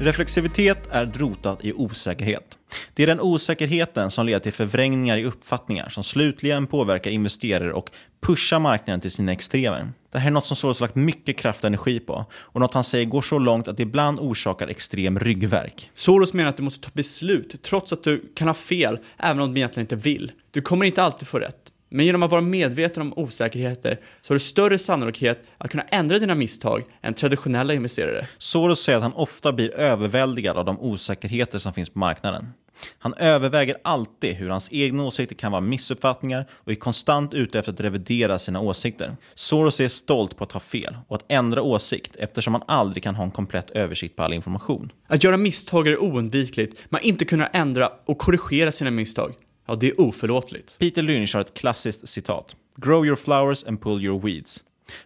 Reflexivitet 0.06 0.88
är 0.90 1.06
rotat 1.06 1.64
i 1.64 1.72
osäkerhet. 1.72 2.58
Det 2.94 3.02
är 3.02 3.06
den 3.06 3.20
osäkerheten 3.20 4.10
som 4.10 4.26
leder 4.26 4.40
till 4.40 4.52
förvrängningar 4.52 5.18
i 5.18 5.24
uppfattningar 5.24 5.88
som 5.88 6.04
slutligen 6.04 6.66
påverkar 6.66 7.10
investerare 7.10 7.72
och 7.72 7.90
pushar 8.26 8.58
marknaden 8.58 9.00
till 9.00 9.10
sina 9.10 9.32
extremer. 9.32 9.88
Det 10.12 10.18
här 10.18 10.26
är 10.26 10.32
något 10.32 10.46
som 10.46 10.56
Soros 10.56 10.80
lagt 10.80 10.94
mycket 10.94 11.38
kraft 11.38 11.60
och 11.60 11.66
energi 11.66 12.00
på 12.00 12.24
och 12.32 12.60
något 12.60 12.74
han 12.74 12.84
säger 12.84 13.04
går 13.04 13.22
så 13.22 13.38
långt 13.38 13.68
att 13.68 13.76
det 13.76 13.82
ibland 13.82 14.20
orsakar 14.20 14.68
extrem 14.68 15.18
ryggverk. 15.18 15.90
Soros 15.94 16.32
menar 16.32 16.50
att 16.50 16.56
du 16.56 16.62
måste 16.62 16.84
ta 16.84 16.90
beslut 16.94 17.62
trots 17.62 17.92
att 17.92 18.04
du 18.04 18.32
kan 18.36 18.48
ha 18.48 18.54
fel 18.54 18.98
även 19.18 19.40
om 19.40 19.54
du 19.54 19.60
egentligen 19.60 19.84
inte 19.84 19.96
vill. 19.96 20.32
Du 20.50 20.60
kommer 20.60 20.86
inte 20.86 21.02
alltid 21.02 21.28
få 21.28 21.38
rätt. 21.38 21.72
Men 21.88 22.06
genom 22.06 22.22
att 22.22 22.30
vara 22.30 22.40
medveten 22.40 23.02
om 23.02 23.12
osäkerheter 23.16 24.00
så 24.22 24.32
har 24.32 24.34
du 24.34 24.40
större 24.40 24.78
sannolikhet 24.78 25.42
att 25.58 25.70
kunna 25.70 25.82
ändra 25.82 26.18
dina 26.18 26.34
misstag 26.34 26.84
än 27.02 27.14
traditionella 27.14 27.74
investerare. 27.74 28.26
Soros 28.38 28.80
säger 28.80 28.96
att 28.96 29.02
han 29.02 29.12
ofta 29.12 29.52
blir 29.52 29.74
överväldigad 29.74 30.56
av 30.56 30.64
de 30.64 30.80
osäkerheter 30.80 31.58
som 31.58 31.72
finns 31.72 31.90
på 31.90 31.98
marknaden. 31.98 32.46
Han 32.98 33.14
överväger 33.14 33.76
alltid 33.84 34.34
hur 34.34 34.48
hans 34.48 34.72
egna 34.72 35.04
åsikter 35.04 35.36
kan 35.36 35.52
vara 35.52 35.60
missuppfattningar 35.60 36.46
och 36.50 36.72
är 36.72 36.76
konstant 36.76 37.34
ute 37.34 37.58
efter 37.58 37.72
att 37.72 37.80
revidera 37.80 38.38
sina 38.38 38.60
åsikter. 38.60 39.16
Soros 39.34 39.80
är 39.80 39.88
stolt 39.88 40.36
på 40.36 40.44
att 40.44 40.52
ha 40.52 40.60
fel 40.60 40.96
och 41.08 41.16
att 41.16 41.24
ändra 41.28 41.62
åsikt 41.62 42.16
eftersom 42.16 42.52
man 42.52 42.62
aldrig 42.66 43.02
kan 43.02 43.14
ha 43.14 43.24
en 43.24 43.30
komplett 43.30 43.70
översikt 43.70 44.16
på 44.16 44.22
all 44.22 44.32
information. 44.32 44.92
Att 45.06 45.24
göra 45.24 45.36
misstag 45.36 45.88
är 45.88 46.02
oundvikligt, 46.02 46.80
men 46.88 47.02
inte 47.02 47.24
kunna 47.24 47.46
ändra 47.46 47.92
och 48.06 48.18
korrigera 48.18 48.72
sina 48.72 48.90
misstag. 48.90 49.34
Ja, 49.66 49.74
det 49.74 49.90
är 49.90 50.00
oförlåtligt. 50.00 50.78
Peter 50.78 51.02
Lynch 51.02 51.34
har 51.34 51.40
ett 51.40 51.54
klassiskt 51.54 52.08
citat. 52.08 52.56
Grow 52.76 53.06
your 53.06 53.16
flowers 53.16 53.64
and 53.64 53.82
pull 53.82 54.04
your 54.04 54.20
weeds. 54.20 54.62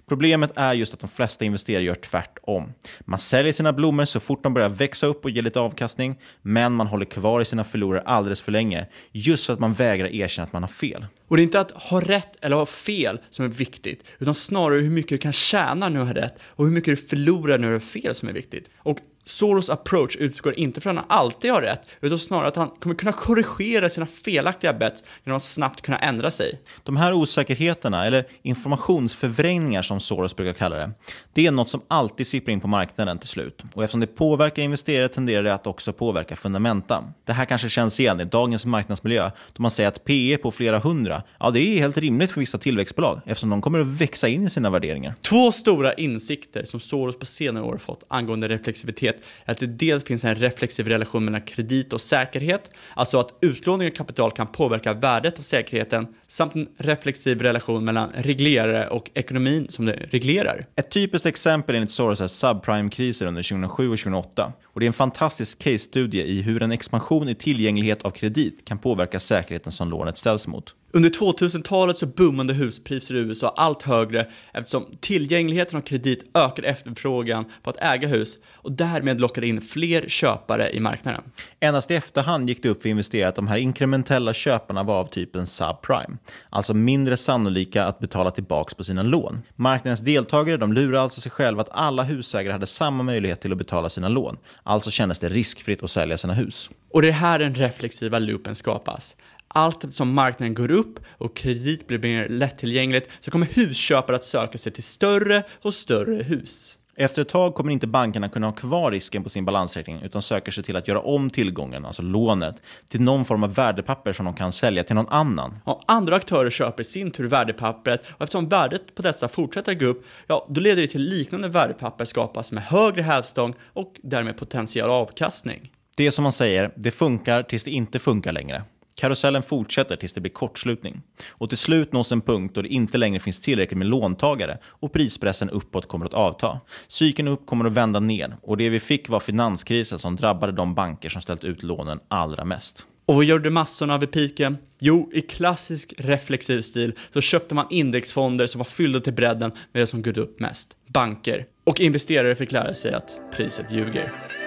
Problemet 0.09 0.53
är 0.57 0.73
just 0.73 0.95
att 0.95 1.01
de 1.01 1.09
flesta 1.09 1.45
investerare 1.45 1.85
gör 1.85 1.95
tvärtom. 1.95 2.73
Man 3.01 3.19
säljer 3.19 3.53
sina 3.53 3.73
blommor 3.73 4.05
så 4.05 4.21
fort 4.21 4.43
de 4.43 4.55
börjar 4.55 4.69
växa 4.69 5.07
upp 5.07 5.25
och 5.25 5.31
ge 5.31 5.43
lite 5.43 5.61
avkastning, 5.61 6.19
men 6.43 6.73
man 6.73 6.87
håller 6.87 7.05
kvar 7.05 7.41
i 7.41 7.45
sina 7.45 7.65
förlorare 7.65 8.03
alldeles 8.07 8.43
för 8.43 8.53
länge, 8.53 8.87
just 9.13 9.47
för 9.47 9.53
att 9.53 9.59
man 9.59 9.73
vägrar 9.73 10.09
erkänna 10.15 10.47
att 10.47 10.53
man 10.53 10.63
har 10.63 10.69
fel. 10.69 11.07
Och 11.29 11.37
det 11.37 11.43
är 11.43 11.45
inte 11.45 11.61
att 11.61 11.71
ha 11.71 12.01
rätt 12.01 12.37
eller 12.41 12.57
ha 12.57 12.67
fel 12.67 13.21
som 13.31 13.45
är 13.45 13.49
viktigt, 13.49 14.05
utan 14.19 14.35
snarare 14.35 14.81
hur 14.81 14.91
mycket 14.91 15.11
du 15.11 15.19
kan 15.19 15.33
tjäna 15.33 15.89
när 15.89 16.01
du 16.01 16.07
har 16.07 16.15
rätt 16.15 16.39
och 16.43 16.65
hur 16.67 16.73
mycket 16.73 16.93
du 16.93 17.07
förlorar 17.07 17.59
när 17.59 17.69
du 17.69 17.73
har 17.73 17.81
fel 17.81 18.15
som 18.15 18.29
är 18.29 18.33
viktigt. 18.33 18.69
Och 18.79 18.99
Soros 19.31 19.71
approach 19.71 20.17
utgår 20.17 20.59
inte 20.59 20.81
från 20.81 20.99
att 20.99 21.05
han 21.09 21.19
alltid 21.19 21.51
har 21.51 21.63
rätt, 21.63 21.81
utan 22.01 22.19
snarare 22.19 22.49
att 22.49 22.57
han 22.57 22.69
kommer 22.69 22.95
kunna 22.95 23.13
korrigera 23.13 23.91
sina 23.91 24.07
felaktiga 24.07 24.73
bets 24.73 25.05
genom 25.25 25.37
att 25.37 25.43
snabbt 25.43 25.83
kunna 25.83 25.99
ändra 25.99 26.31
sig. 26.31 26.61
De 26.83 26.97
här 26.97 27.13
osäkerheterna, 27.13 28.07
eller 28.07 28.25
informationsförvrängningar 28.43 29.83
som 29.83 30.01
Soros 30.01 30.37
brukar 30.37 30.53
kalla 30.53 30.77
det, 30.77 30.91
det 31.33 31.47
är 31.47 31.51
något 31.51 31.69
som 31.69 31.81
alltid 31.89 32.27
sipprar 32.27 32.53
in 32.53 32.61
på 32.61 32.69
marknaden 32.69 33.19
till 33.19 33.29
slut. 33.29 33.63
Och 33.75 33.85
eftersom 33.85 34.01
det 34.01 34.07
påverkar 34.07 34.63
investerare 34.63 35.09
tenderar 35.09 35.43
det 35.43 35.55
att 35.55 35.67
också 35.67 35.93
påverka 35.93 36.37
fundamenta. 36.37 37.05
Det 37.25 37.33
här 37.33 37.45
kanske 37.45 37.69
känns 37.69 38.01
igen 38.01 38.21
i 38.21 38.25
dagens 38.25 38.67
marknadsmiljö, 38.67 39.31
då 39.53 39.63
man 39.63 39.71
säger 39.71 39.89
att 39.89 40.05
PE 40.05 40.37
på 40.43 40.51
flera 40.51 40.79
hundra, 40.79 41.23
ja 41.39 41.51
det 41.51 41.61
är 41.61 41.79
helt 41.79 41.99
rimligt 41.99 42.31
för 42.31 42.41
vissa 42.41 42.59
tillväxtbolag, 42.59 43.21
eftersom 43.27 43.51
de 43.51 43.63
kommer 43.63 43.81
att 43.81 43.87
växa 43.87 44.29
in 44.29 44.47
i 44.47 44.51
sina 44.51 44.71
värderingar. 44.71 45.15
Två 45.21 45.53
stora 45.53 45.95
insikter 45.95 46.65
som 46.65 46.81
Soros 46.81 47.19
på 47.19 47.27
senare 47.27 47.65
år 47.65 47.79
fått 47.79 48.05
angående 48.09 48.49
reflexivitet 48.49 49.20
att 49.45 49.59
det 49.59 49.67
dels 49.67 50.05
finns 50.05 50.25
en 50.25 50.35
reflexiv 50.35 50.89
relation 50.89 51.25
mellan 51.25 51.41
kredit 51.41 51.93
och 51.93 52.01
säkerhet, 52.01 52.71
alltså 52.95 53.21
att 53.21 53.39
utlåning 53.41 53.89
av 53.89 53.93
kapital 53.93 54.31
kan 54.31 54.47
påverka 54.47 54.93
värdet 54.93 55.39
av 55.39 55.43
säkerheten, 55.43 56.07
samt 56.29 56.55
en 56.55 56.67
reflexiv 56.79 57.43
relation 57.43 57.85
mellan 57.85 58.11
reglerare 58.15 58.89
och 58.89 59.11
ekonomin 59.15 59.67
som 59.69 59.87
det 59.87 59.93
reglerar. 60.11 60.65
Ett 60.77 60.91
typiskt 60.91 61.27
exempel 61.27 61.75
enligt 61.75 61.91
Soros 61.91 62.21
är 62.21 62.27
subprime-kriser 62.27 63.27
under 63.27 63.43
2007 63.43 63.91
och 63.91 63.99
2008. 63.99 64.53
Och 64.65 64.81
det 64.81 64.87
är 64.87 64.89
en 64.89 64.93
fantastisk 64.93 65.59
case-studie 65.59 66.23
i 66.23 66.43
hur 66.43 66.63
en 66.63 66.73
expansion 66.73 67.29
i 67.29 67.35
tillgänglighet 67.35 68.03
av 68.03 68.11
kredit 68.11 68.65
kan 68.65 68.79
påverka 68.79 69.21
säkerheten 69.21 69.73
som 69.73 69.91
lånet 69.91 70.19
ställs 70.19 70.47
mot. 70.47 70.75
Under 70.93 71.11
2000-talet 71.11 71.99
så 71.99 72.07
boomade 72.07 72.55
huspriser 72.55 73.15
i 73.15 73.19
USA 73.19 73.55
allt 73.57 73.83
högre 73.83 74.27
eftersom 74.53 74.87
tillgängligheten 75.01 75.79
av 75.79 75.83
kredit 75.83 76.31
ökade 76.35 76.69
efterfrågan 76.69 77.45
på 77.63 77.71
att 77.71 77.77
äga 77.81 78.09
hus 78.09 78.39
och 78.55 78.73
därmed 78.73 79.21
lockade 79.21 79.47
in 79.47 79.61
fler 79.61 80.09
köpare 80.09 80.71
i 80.71 80.81
marknaden. 80.81 81.23
Endast 81.61 81.91
i 81.91 81.95
efterhand 81.95 82.49
gick 82.49 82.63
det 82.63 82.69
upp 82.69 82.83
för 82.83 82.89
investerare 82.89 83.29
att 83.29 83.35
de 83.35 83.49
här 83.49 83.57
inkrementella 83.57 84.35
köparna 84.35 84.83
var 84.83 85.01
av 85.01 85.05
typen 85.05 85.47
subprime, 85.47 86.17
alltså 86.51 86.75
mindre 86.75 87.17
sannolika 87.17 87.85
att 87.85 87.99
betala 87.99 88.31
tillbaka 88.31 88.75
på 88.75 88.85
sina 88.85 89.03
lån. 89.03 89.43
Marknadens 89.57 90.01
deltagare 90.01 90.57
de 90.57 90.73
lurade 90.73 91.03
alltså 91.03 91.21
sig 91.21 91.33
själva 91.33 91.61
att 91.61 91.71
alla 91.73 92.03
husägare 92.03 92.53
hade 92.53 92.67
samma 92.67 93.03
möjlighet 93.03 93.41
till 93.41 93.53
att 93.53 93.59
betala 93.59 93.89
sina 93.89 94.09
lån, 94.09 94.37
alltså 94.63 94.91
kändes 94.91 95.19
det 95.19 95.29
riskfritt 95.29 95.83
att 95.83 95.91
sälja 95.91 96.19
sina 96.19 96.35
hus. 96.35 96.71
Och 96.93 97.03
det 97.03 97.09
är 97.09 97.13
här 97.13 97.39
den 97.39 97.55
reflexiva 97.55 98.19
loopen 98.19 98.55
skapas. 98.55 99.17
Allt 99.55 99.95
som 99.95 100.15
marknaden 100.15 100.55
går 100.55 100.71
upp 100.71 101.01
och 101.09 101.37
kredit 101.37 101.87
blir 101.87 101.99
mer 101.99 102.29
lättillgängligt 102.29 103.11
så 103.21 103.31
kommer 103.31 103.47
husköpare 103.47 104.17
att 104.17 104.25
söka 104.25 104.59
sig 104.59 104.73
till 104.73 104.85
större 104.85 105.43
och 105.63 105.75
större 105.75 106.23
hus. 106.23 106.77
Efter 106.97 107.23
ett 107.23 107.29
tag 107.29 107.55
kommer 107.55 107.73
inte 107.73 107.87
bankerna 107.87 108.29
kunna 108.29 108.47
ha 108.47 108.55
kvar 108.55 108.91
risken 108.91 109.23
på 109.23 109.29
sin 109.29 109.45
balansräkning 109.45 110.03
utan 110.03 110.23
söker 110.23 110.53
sig 110.53 110.65
till 110.65 110.77
att 110.77 110.89
göra 110.89 111.01
om 111.01 111.31
tillgången, 111.31 111.85
alltså 111.85 112.03
lånet, 112.03 112.63
till 112.91 113.01
någon 113.01 113.25
form 113.25 113.45
av 113.45 113.55
värdepapper 113.55 114.13
som 114.13 114.25
de 114.25 114.35
kan 114.35 114.53
sälja 114.53 114.85
till 114.85 114.97
någon 114.97 115.09
annan. 115.09 115.59
Och 115.65 115.83
andra 115.87 116.17
aktörer 116.17 116.51
köper 116.51 116.81
i 116.81 116.85
sin 116.85 117.11
tur 117.11 117.29
värdepappret 117.29 118.01
och 118.11 118.23
eftersom 118.23 118.49
värdet 118.49 118.95
på 118.95 119.03
dessa 119.03 119.29
fortsätter 119.29 119.75
gå 119.75 119.87
upp, 119.87 120.05
ja, 120.27 120.47
då 120.51 120.61
leder 120.61 120.83
det 120.83 120.89
till 120.89 121.03
liknande 121.03 121.49
värdepapper 121.49 122.05
skapas 122.05 122.53
med 122.53 122.63
högre 122.63 123.03
hävstång 123.03 123.55
och 123.73 123.95
därmed 124.03 124.37
potentiell 124.37 124.91
avkastning. 124.91 125.71
Det 125.97 126.07
är 126.07 126.11
som 126.11 126.23
man 126.23 126.33
säger, 126.33 126.73
det 126.77 126.91
funkar 126.91 127.43
tills 127.43 127.65
det 127.65 127.71
inte 127.71 127.99
funkar 127.99 128.33
längre. 128.33 128.63
Karusellen 129.01 129.43
fortsätter 129.43 129.97
tills 129.97 130.13
det 130.13 130.21
blir 130.21 130.33
kortslutning. 130.33 131.03
Och 131.31 131.49
till 131.49 131.59
slut 131.59 131.93
nås 131.93 132.13
en 132.13 132.21
punkt 132.21 132.55
då 132.55 132.63
det 132.63 132.69
inte 132.69 132.99
längre 132.99 133.21
finns 133.21 133.41
tillräckligt 133.41 133.79
med 133.79 133.87
låntagare 133.87 134.59
och 134.65 134.93
prispressen 134.93 135.51
uppåt 135.51 135.89
kommer 135.89 136.07
att 136.07 136.15
avta. 136.15 136.61
Cykeln 136.89 137.29
upp 137.29 137.47
kommer 137.47 137.65
att 137.65 137.73
vända 137.73 138.01
ner 138.01 138.37
och 138.43 138.57
det 138.57 138.69
vi 138.69 138.81
fick 138.81 139.09
var 139.09 139.21
finanskrisen 139.21 139.99
som 139.99 140.17
drabbade 140.17 140.53
de 140.53 140.75
banker 140.75 141.09
som 141.09 141.23
ställt 141.23 141.45
ut 141.45 141.63
lånen 141.63 142.01
allra 142.09 142.45
mest. 142.45 142.87
Och 143.07 143.15
vad 143.15 143.25
gjorde 143.25 143.51
massorna 143.51 143.99
vid 143.99 144.11
piken? 144.11 144.59
Jo, 144.79 145.11
i 145.15 145.21
klassisk 145.21 145.95
reflexiv 145.99 146.61
stil 146.61 146.93
så 147.13 147.21
köpte 147.21 147.55
man 147.55 147.67
indexfonder 147.71 148.47
som 148.47 148.59
var 148.59 148.65
fyllda 148.65 149.01
till 149.01 149.13
bredden 149.13 149.53
med 149.73 149.83
det 149.83 149.87
som 149.87 150.03
gått 150.03 150.19
upp 150.19 150.41
mest. 150.41 150.69
Banker. 150.87 151.47
Och 151.65 151.81
investerare 151.81 152.37
fick 152.37 152.53
lära 152.53 152.75
sig 152.75 152.95
att 152.95 153.19
priset 153.37 153.73
ljuger. 153.73 154.40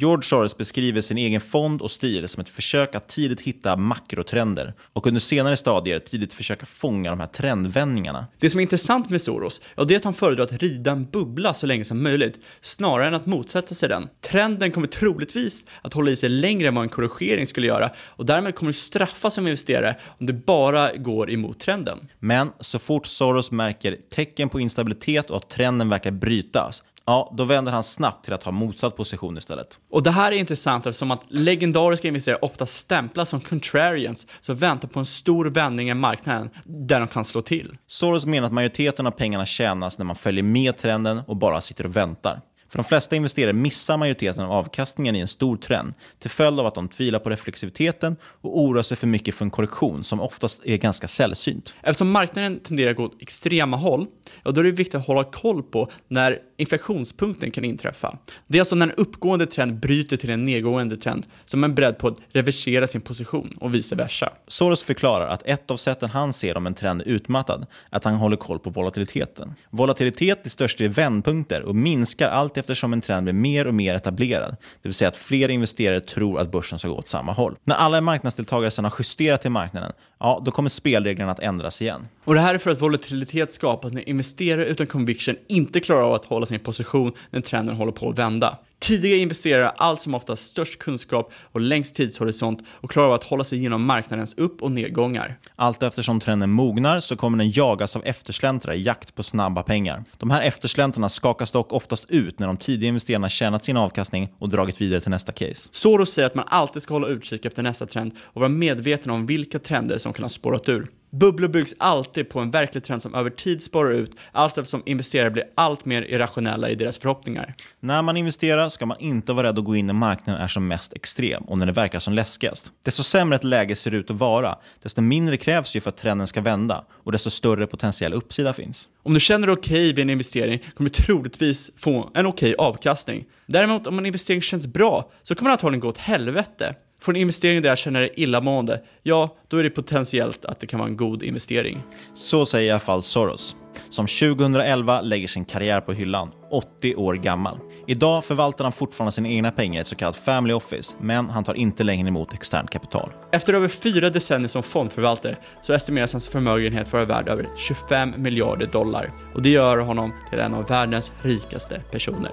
George 0.00 0.22
Soros 0.22 0.56
beskriver 0.56 1.00
sin 1.00 1.18
egen 1.18 1.40
fond 1.40 1.82
och 1.82 1.90
stil 1.90 2.28
som 2.28 2.40
ett 2.40 2.48
försök 2.48 2.94
att 2.94 3.08
tidigt 3.08 3.40
hitta 3.40 3.76
makrotrender 3.76 4.74
och 4.92 5.06
under 5.06 5.20
senare 5.20 5.56
stadier 5.56 5.98
tidigt 5.98 6.32
försöka 6.32 6.66
fånga 6.66 7.10
de 7.10 7.20
här 7.20 7.26
trendvändningarna. 7.26 8.26
Det 8.38 8.50
som 8.50 8.60
är 8.60 8.62
intressant 8.62 9.10
med 9.10 9.22
Soros, 9.22 9.60
ja, 9.74 9.84
det 9.84 9.94
är 9.94 9.98
att 9.98 10.04
han 10.04 10.14
föredrar 10.14 10.44
att 10.44 10.52
rida 10.52 10.90
en 10.90 11.04
bubbla 11.04 11.54
så 11.54 11.66
länge 11.66 11.84
som 11.84 12.02
möjligt, 12.02 12.38
snarare 12.60 13.06
än 13.06 13.14
att 13.14 13.26
motsätta 13.26 13.74
sig 13.74 13.88
den. 13.88 14.08
Trenden 14.20 14.72
kommer 14.72 14.86
troligtvis 14.86 15.64
att 15.82 15.94
hålla 15.94 16.10
i 16.10 16.16
sig 16.16 16.28
längre 16.28 16.68
än 16.68 16.74
vad 16.74 16.84
en 16.84 16.88
korrigering 16.88 17.46
skulle 17.46 17.66
göra 17.66 17.90
och 17.98 18.26
därmed 18.26 18.54
kommer 18.54 18.72
du 18.72 18.78
straffas 18.78 19.34
som 19.34 19.46
investerare 19.46 19.96
om 20.18 20.26
det 20.26 20.32
bara 20.32 20.96
går 20.96 21.30
emot 21.30 21.60
trenden. 21.60 21.98
Men 22.18 22.50
så 22.60 22.78
fort 22.78 23.06
Soros 23.06 23.50
märker 23.50 23.96
tecken 24.10 24.48
på 24.48 24.60
instabilitet 24.60 25.30
och 25.30 25.36
att 25.36 25.50
trenden 25.50 25.88
verkar 25.88 26.10
brytas, 26.10 26.82
ja, 27.10 27.32
då 27.36 27.44
vänder 27.44 27.72
han 27.72 27.84
snabbt 27.84 28.24
till 28.24 28.32
att 28.32 28.42
ha 28.42 28.52
motsatt 28.52 28.96
position 28.96 29.38
istället. 29.38 29.78
Och 29.90 30.02
det 30.02 30.10
här 30.10 30.32
är 30.32 30.36
intressant 30.36 30.86
eftersom 30.86 31.10
att 31.10 31.22
legendariska 31.28 32.08
investerare 32.08 32.38
ofta 32.42 32.66
stämplas 32.66 33.28
som 33.28 33.40
contrarians 33.40 34.26
som 34.40 34.56
väntar 34.56 34.88
på 34.88 34.98
en 34.98 35.06
stor 35.06 35.46
vändning 35.46 35.90
i 35.90 35.94
marknaden 35.94 36.50
där 36.64 36.98
de 36.98 37.08
kan 37.08 37.24
slå 37.24 37.42
till. 37.42 37.76
Soros 37.86 38.26
menar 38.26 38.46
att 38.46 38.52
majoriteten 38.52 39.06
av 39.06 39.10
pengarna 39.10 39.46
tjänas 39.46 39.98
när 39.98 40.04
man 40.04 40.16
följer 40.16 40.42
med 40.42 40.76
trenden 40.76 41.22
och 41.26 41.36
bara 41.36 41.60
sitter 41.60 41.84
och 41.86 41.96
väntar. 41.96 42.40
För 42.70 42.78
de 42.78 42.84
flesta 42.84 43.16
investerare 43.16 43.52
missar 43.52 43.96
majoriteten 43.96 44.44
av 44.44 44.52
avkastningen 44.52 45.16
i 45.16 45.20
en 45.20 45.28
stor 45.28 45.56
trend 45.56 45.94
till 46.18 46.30
följd 46.30 46.60
av 46.60 46.66
att 46.66 46.74
de 46.74 46.88
tvivlar 46.88 47.18
på 47.18 47.30
reflexiviteten 47.30 48.16
och 48.22 48.60
oroar 48.60 48.82
sig 48.82 48.96
för 48.96 49.06
mycket 49.06 49.34
för 49.34 49.44
en 49.44 49.50
korrektion 49.50 50.04
som 50.04 50.20
oftast 50.20 50.60
är 50.64 50.76
ganska 50.76 51.08
sällsynt. 51.08 51.74
Eftersom 51.82 52.10
marknaden 52.10 52.60
tenderar 52.60 52.90
att 52.90 52.96
gå 52.96 53.04
åt 53.04 53.22
extrema 53.22 53.76
håll, 53.76 54.06
ja, 54.44 54.50
då 54.50 54.60
är 54.60 54.64
det 54.64 54.70
viktigt 54.70 54.94
att 54.94 55.06
hålla 55.06 55.24
koll 55.24 55.62
på 55.62 55.90
när 56.08 56.38
inflationspunkten 56.56 57.50
kan 57.50 57.64
inträffa. 57.64 58.18
Det 58.46 58.58
är 58.58 58.60
alltså 58.60 58.76
när 58.76 58.86
en 58.86 58.94
uppgående 58.94 59.46
trend 59.46 59.80
bryter 59.80 60.16
till 60.16 60.30
en 60.30 60.44
nedgående 60.44 60.96
trend 60.96 61.26
som 61.44 61.64
är 61.64 61.68
beredd 61.68 61.98
på 61.98 62.08
att 62.08 62.18
reversera 62.32 62.86
sin 62.86 63.00
position 63.00 63.54
och 63.60 63.74
vice 63.74 63.94
versa. 63.94 64.32
Soros 64.46 64.82
förklarar 64.84 65.28
att 65.28 65.42
ett 65.46 65.70
av 65.70 65.76
sätten 65.76 66.10
han 66.10 66.32
ser 66.32 66.56
om 66.56 66.66
en 66.66 66.74
trend 66.74 67.00
är 67.00 67.04
utmattad 67.04 67.66
är 67.90 67.96
att 67.96 68.04
han 68.04 68.14
håller 68.14 68.36
koll 68.36 68.58
på 68.58 68.70
volatiliteten. 68.70 69.54
Volatilitet 69.70 70.46
är 70.46 70.50
störst 70.50 70.80
i 70.80 70.88
vändpunkter 70.88 71.62
och 71.62 71.76
minskar 71.76 72.28
allt 72.28 72.59
eftersom 72.60 72.92
en 72.92 73.00
trend 73.00 73.24
blir 73.24 73.34
mer 73.34 73.66
och 73.66 73.74
mer 73.74 73.94
etablerad, 73.94 74.56
det 74.82 74.88
vill 74.88 74.94
säga 74.94 75.08
att 75.08 75.16
fler 75.16 75.48
investerare 75.48 76.00
tror 76.00 76.40
att 76.40 76.52
börsen 76.52 76.78
ska 76.78 76.88
gå 76.88 76.94
åt 76.94 77.08
samma 77.08 77.32
håll. 77.32 77.56
När 77.64 77.74
alla 77.74 78.00
marknadsdeltagare 78.00 78.70
sedan 78.70 78.84
har 78.84 78.94
justerat 78.98 79.42
till 79.42 79.50
marknaden, 79.50 79.92
ja, 80.18 80.42
då 80.44 80.50
kommer 80.50 80.68
spelreglerna 80.70 81.32
att 81.32 81.40
ändras 81.40 81.82
igen. 81.82 82.08
Och 82.24 82.34
det 82.34 82.40
här 82.40 82.54
är 82.54 82.58
för 82.58 82.70
att 82.70 82.82
volatilitet 82.82 83.50
skapas 83.50 83.92
när 83.92 84.08
investerare 84.08 84.66
utan 84.66 84.86
conviction 84.86 85.36
inte 85.48 85.80
klarar 85.80 86.02
av 86.02 86.14
att 86.14 86.24
hålla 86.24 86.46
sin 86.46 86.58
position 86.58 87.12
när 87.30 87.40
trenden 87.40 87.76
håller 87.76 87.92
på 87.92 88.08
att 88.08 88.18
vända. 88.18 88.58
Tidiga 88.80 89.16
investerare 89.16 89.64
har 89.64 89.74
allt 89.76 90.00
som 90.00 90.14
oftast 90.14 90.44
störst 90.44 90.78
kunskap 90.78 91.32
och 91.52 91.60
längst 91.60 91.96
tidshorisont 91.96 92.64
och 92.70 92.90
klarar 92.90 93.06
av 93.06 93.12
att 93.12 93.24
hålla 93.24 93.44
sig 93.44 93.58
genom 93.58 93.84
marknadens 93.84 94.34
upp 94.34 94.62
och 94.62 94.70
nedgångar. 94.72 95.38
Allt 95.56 95.82
eftersom 95.82 96.20
trenden 96.20 96.50
mognar 96.50 97.00
så 97.00 97.16
kommer 97.16 97.38
den 97.38 97.50
jagas 97.50 97.96
av 97.96 98.04
eftersläntrare 98.04 98.76
i 98.76 98.82
jakt 98.82 99.14
på 99.14 99.22
snabba 99.22 99.62
pengar. 99.62 100.04
De 100.18 100.30
här 100.30 100.42
eftersläntrarna 100.42 101.08
skakas 101.08 101.52
dock 101.52 101.72
oftast 101.72 102.10
ut 102.10 102.38
när 102.38 102.46
de 102.46 102.56
tidiga 102.56 102.88
investerarna 102.88 103.28
tjänat 103.28 103.64
sin 103.64 103.76
avkastning 103.76 104.28
och 104.38 104.48
dragit 104.48 104.80
vidare 104.80 105.00
till 105.00 105.10
nästa 105.10 105.32
case. 105.32 105.68
Soros 105.72 106.12
säger 106.12 106.26
att 106.26 106.34
man 106.34 106.44
alltid 106.48 106.82
ska 106.82 106.94
hålla 106.94 107.08
utkik 107.08 107.44
efter 107.44 107.62
nästa 107.62 107.86
trend 107.86 108.12
och 108.22 108.40
vara 108.40 108.48
medveten 108.48 109.10
om 109.10 109.26
vilka 109.26 109.58
trender 109.58 109.98
som 109.98 110.12
kan 110.12 110.24
ha 110.24 110.28
spårat 110.28 110.68
ur. 110.68 110.88
Bubblor 111.12 111.48
byggs 111.48 111.74
alltid 111.78 112.28
på 112.28 112.40
en 112.40 112.50
verklig 112.50 112.84
trend 112.84 113.02
som 113.02 113.14
över 113.14 113.30
tid 113.30 113.62
spårar 113.62 113.90
ut 113.90 114.16
allt 114.32 114.58
eftersom 114.58 114.82
investerare 114.86 115.30
blir 115.30 115.44
allt 115.54 115.84
mer 115.84 116.02
irrationella 116.02 116.70
i 116.70 116.74
deras 116.74 116.98
förhoppningar. 116.98 117.54
När 117.80 118.02
man 118.02 118.16
investerar 118.16 118.68
ska 118.68 118.86
man 118.86 119.00
inte 119.00 119.32
vara 119.32 119.46
rädd 119.46 119.58
att 119.58 119.64
gå 119.64 119.76
in 119.76 119.86
när 119.86 119.94
marknaden 119.94 120.42
är 120.42 120.48
som 120.48 120.68
mest 120.68 120.92
extrem 120.92 121.42
och 121.42 121.58
när 121.58 121.66
det 121.66 121.72
verkar 121.72 121.98
som 121.98 122.12
läskigast. 122.12 122.72
Desto 122.82 123.02
sämre 123.02 123.36
ett 123.36 123.44
läge 123.44 123.76
ser 123.76 123.94
ut 123.94 124.10
att 124.10 124.16
vara, 124.16 124.58
desto 124.82 125.00
mindre 125.00 125.36
krävs 125.36 125.76
ju 125.76 125.80
för 125.80 125.88
att 125.88 125.96
trenden 125.96 126.26
ska 126.26 126.40
vända 126.40 126.84
och 126.90 127.12
desto 127.12 127.30
större 127.30 127.66
potentiell 127.66 128.12
uppsida 128.12 128.52
finns. 128.52 128.88
Om 129.02 129.14
du 129.14 129.20
känner 129.20 129.46
dig 129.46 129.56
okej 129.56 129.72
okay 129.72 129.92
vid 129.92 129.98
en 129.98 130.10
investering 130.10 130.64
kommer 130.76 130.90
du 130.90 130.94
troligtvis 130.94 131.70
få 131.76 132.10
en 132.14 132.26
okej 132.26 132.54
okay 132.54 132.66
avkastning. 132.66 133.24
Däremot 133.46 133.86
om 133.86 133.98
en 133.98 134.06
investering 134.06 134.42
känns 134.42 134.66
bra 134.66 135.10
så 135.22 135.34
kommer 135.34 135.48
den 135.48 135.52
antagligen 135.52 135.80
gå 135.80 135.88
åt 135.88 135.98
helvete. 135.98 136.74
Får 137.02 137.12
en 137.12 137.20
investering 137.20 137.62
där 137.62 137.68
jag 137.68 137.78
känner 137.78 138.00
dig 138.00 138.12
illamående, 138.16 138.80
ja, 139.02 139.36
då 139.48 139.56
är 139.56 139.62
det 139.62 139.70
potentiellt 139.70 140.44
att 140.44 140.60
det 140.60 140.66
kan 140.66 140.78
vara 140.78 140.88
en 140.88 140.96
god 140.96 141.22
investering. 141.22 141.82
Så 142.14 142.46
säger 142.46 142.68
i 142.68 142.70
alla 142.70 142.80
fall 142.80 143.02
Soros, 143.02 143.56
som 143.90 144.06
2011 144.06 145.00
lägger 145.00 145.28
sin 145.28 145.44
karriär 145.44 145.80
på 145.80 145.92
hyllan, 145.92 146.30
80 146.50 146.94
år 146.94 147.14
gammal. 147.14 147.58
Idag 147.86 148.24
förvaltar 148.24 148.64
han 148.64 148.72
fortfarande 148.72 149.12
sina 149.12 149.28
egna 149.28 149.52
pengar 149.52 149.78
i 149.78 149.80
ett 149.80 149.86
så 149.86 149.96
kallat 149.96 150.16
family 150.16 150.54
office, 150.54 150.96
men 151.00 151.30
han 151.30 151.44
tar 151.44 151.54
inte 151.54 151.84
längre 151.84 152.08
emot 152.08 152.34
externt 152.34 152.70
kapital. 152.70 153.10
Efter 153.32 153.54
över 153.54 153.68
fyra 153.68 154.10
decennier 154.10 154.48
som 154.48 154.62
fondförvaltare 154.62 155.36
så 155.62 155.72
estimeras 155.72 156.12
hans 156.12 156.28
förmögenhet 156.28 156.92
vara 156.92 157.04
värd 157.04 157.28
över 157.28 157.48
25 157.56 158.14
miljarder 158.16 158.66
dollar 158.66 159.12
och 159.34 159.42
det 159.42 159.50
gör 159.50 159.78
honom 159.78 160.12
till 160.30 160.38
en 160.38 160.54
av 160.54 160.68
världens 160.68 161.12
rikaste 161.22 161.82
personer. 161.90 162.32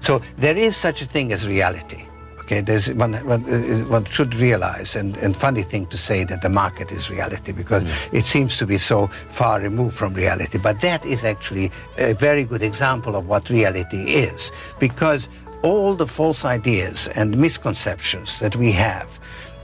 So 0.00 0.20
there 0.40 0.60
is 0.60 0.76
such 0.76 1.02
a 1.02 1.06
thing 1.12 1.32
as 1.32 1.44
reality. 1.44 2.09
Okay, 2.50 2.62
there's 2.62 2.92
one, 2.94 3.12
one, 3.28 3.44
uh, 3.44 3.84
one 3.84 4.04
should 4.06 4.34
realize, 4.34 4.96
and, 4.96 5.16
and 5.18 5.36
funny 5.36 5.62
thing 5.62 5.86
to 5.86 5.96
say 5.96 6.24
that 6.24 6.42
the 6.42 6.48
market 6.48 6.90
is 6.90 7.08
reality 7.08 7.52
because 7.52 7.84
mm. 7.84 8.12
it 8.12 8.24
seems 8.24 8.56
to 8.56 8.66
be 8.66 8.76
so 8.76 9.06
far 9.06 9.60
removed 9.60 9.94
from 9.94 10.14
reality. 10.14 10.58
But 10.58 10.80
that 10.80 11.06
is 11.06 11.24
actually 11.24 11.70
a 11.96 12.12
very 12.12 12.42
good 12.42 12.60
example 12.60 13.14
of 13.14 13.28
what 13.28 13.50
reality 13.50 14.02
is 14.02 14.50
because 14.80 15.28
all 15.62 15.94
the 15.94 16.08
false 16.08 16.44
ideas 16.44 17.06
and 17.14 17.38
misconceptions 17.38 18.40
that 18.40 18.56
we 18.56 18.72
have 18.72 19.20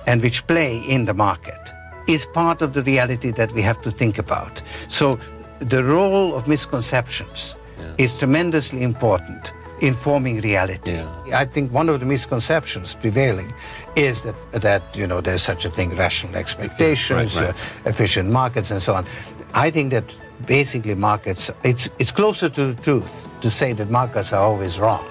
and 0.07 0.23
which 0.23 0.47
play 0.47 0.79
in 0.79 1.07
the 1.07 1.15
market 1.15 1.59
is 2.07 2.25
part 2.27 2.63
of 2.63 2.75
the 2.75 2.85
reality 2.85 3.33
that 3.33 3.51
we 3.51 3.63
have 3.63 3.83
to 3.83 3.91
think 3.91 4.17
about. 4.17 4.63
So 4.87 5.19
the 5.59 5.83
role 5.83 6.37
of 6.37 6.47
misconceptions 6.47 7.57
yeah. 7.81 7.95
is 7.99 8.17
tremendously 8.17 8.85
important 8.85 9.53
informing 9.81 10.41
reality. 10.41 10.93
Yeah. 10.93 11.39
I 11.41 11.45
think 11.45 11.73
one 11.73 11.89
of 11.89 12.01
the 12.01 12.07
misconceptions 12.07 12.95
prevailing 12.95 13.53
is 13.95 14.23
that 14.23 14.35
that 14.53 14.83
you 14.97 15.07
know 15.07 15.21
there's 15.21 15.43
such 15.43 15.65
a 15.65 15.71
thing 15.71 15.95
rational 15.97 16.37
expectations, 16.37 17.37
right, 17.37 17.47
right. 17.47 17.87
Uh, 17.87 17.91
efficient 17.91 18.31
markets, 18.31 18.71
and 18.71 18.81
so 18.83 18.95
on. 18.95 19.05
I 19.55 19.71
think 19.71 19.93
that 19.93 20.05
basically 20.47 20.95
markets 20.95 21.51
it's 21.63 21.89
it's 21.99 22.11
closer 22.11 22.49
to 22.49 22.73
the 22.73 22.83
truth 22.83 23.27
to 23.41 23.51
say 23.51 23.73
that 23.73 23.91
markets 23.91 24.33
are 24.33 24.43
always 24.43 24.79
wrong. 24.79 25.05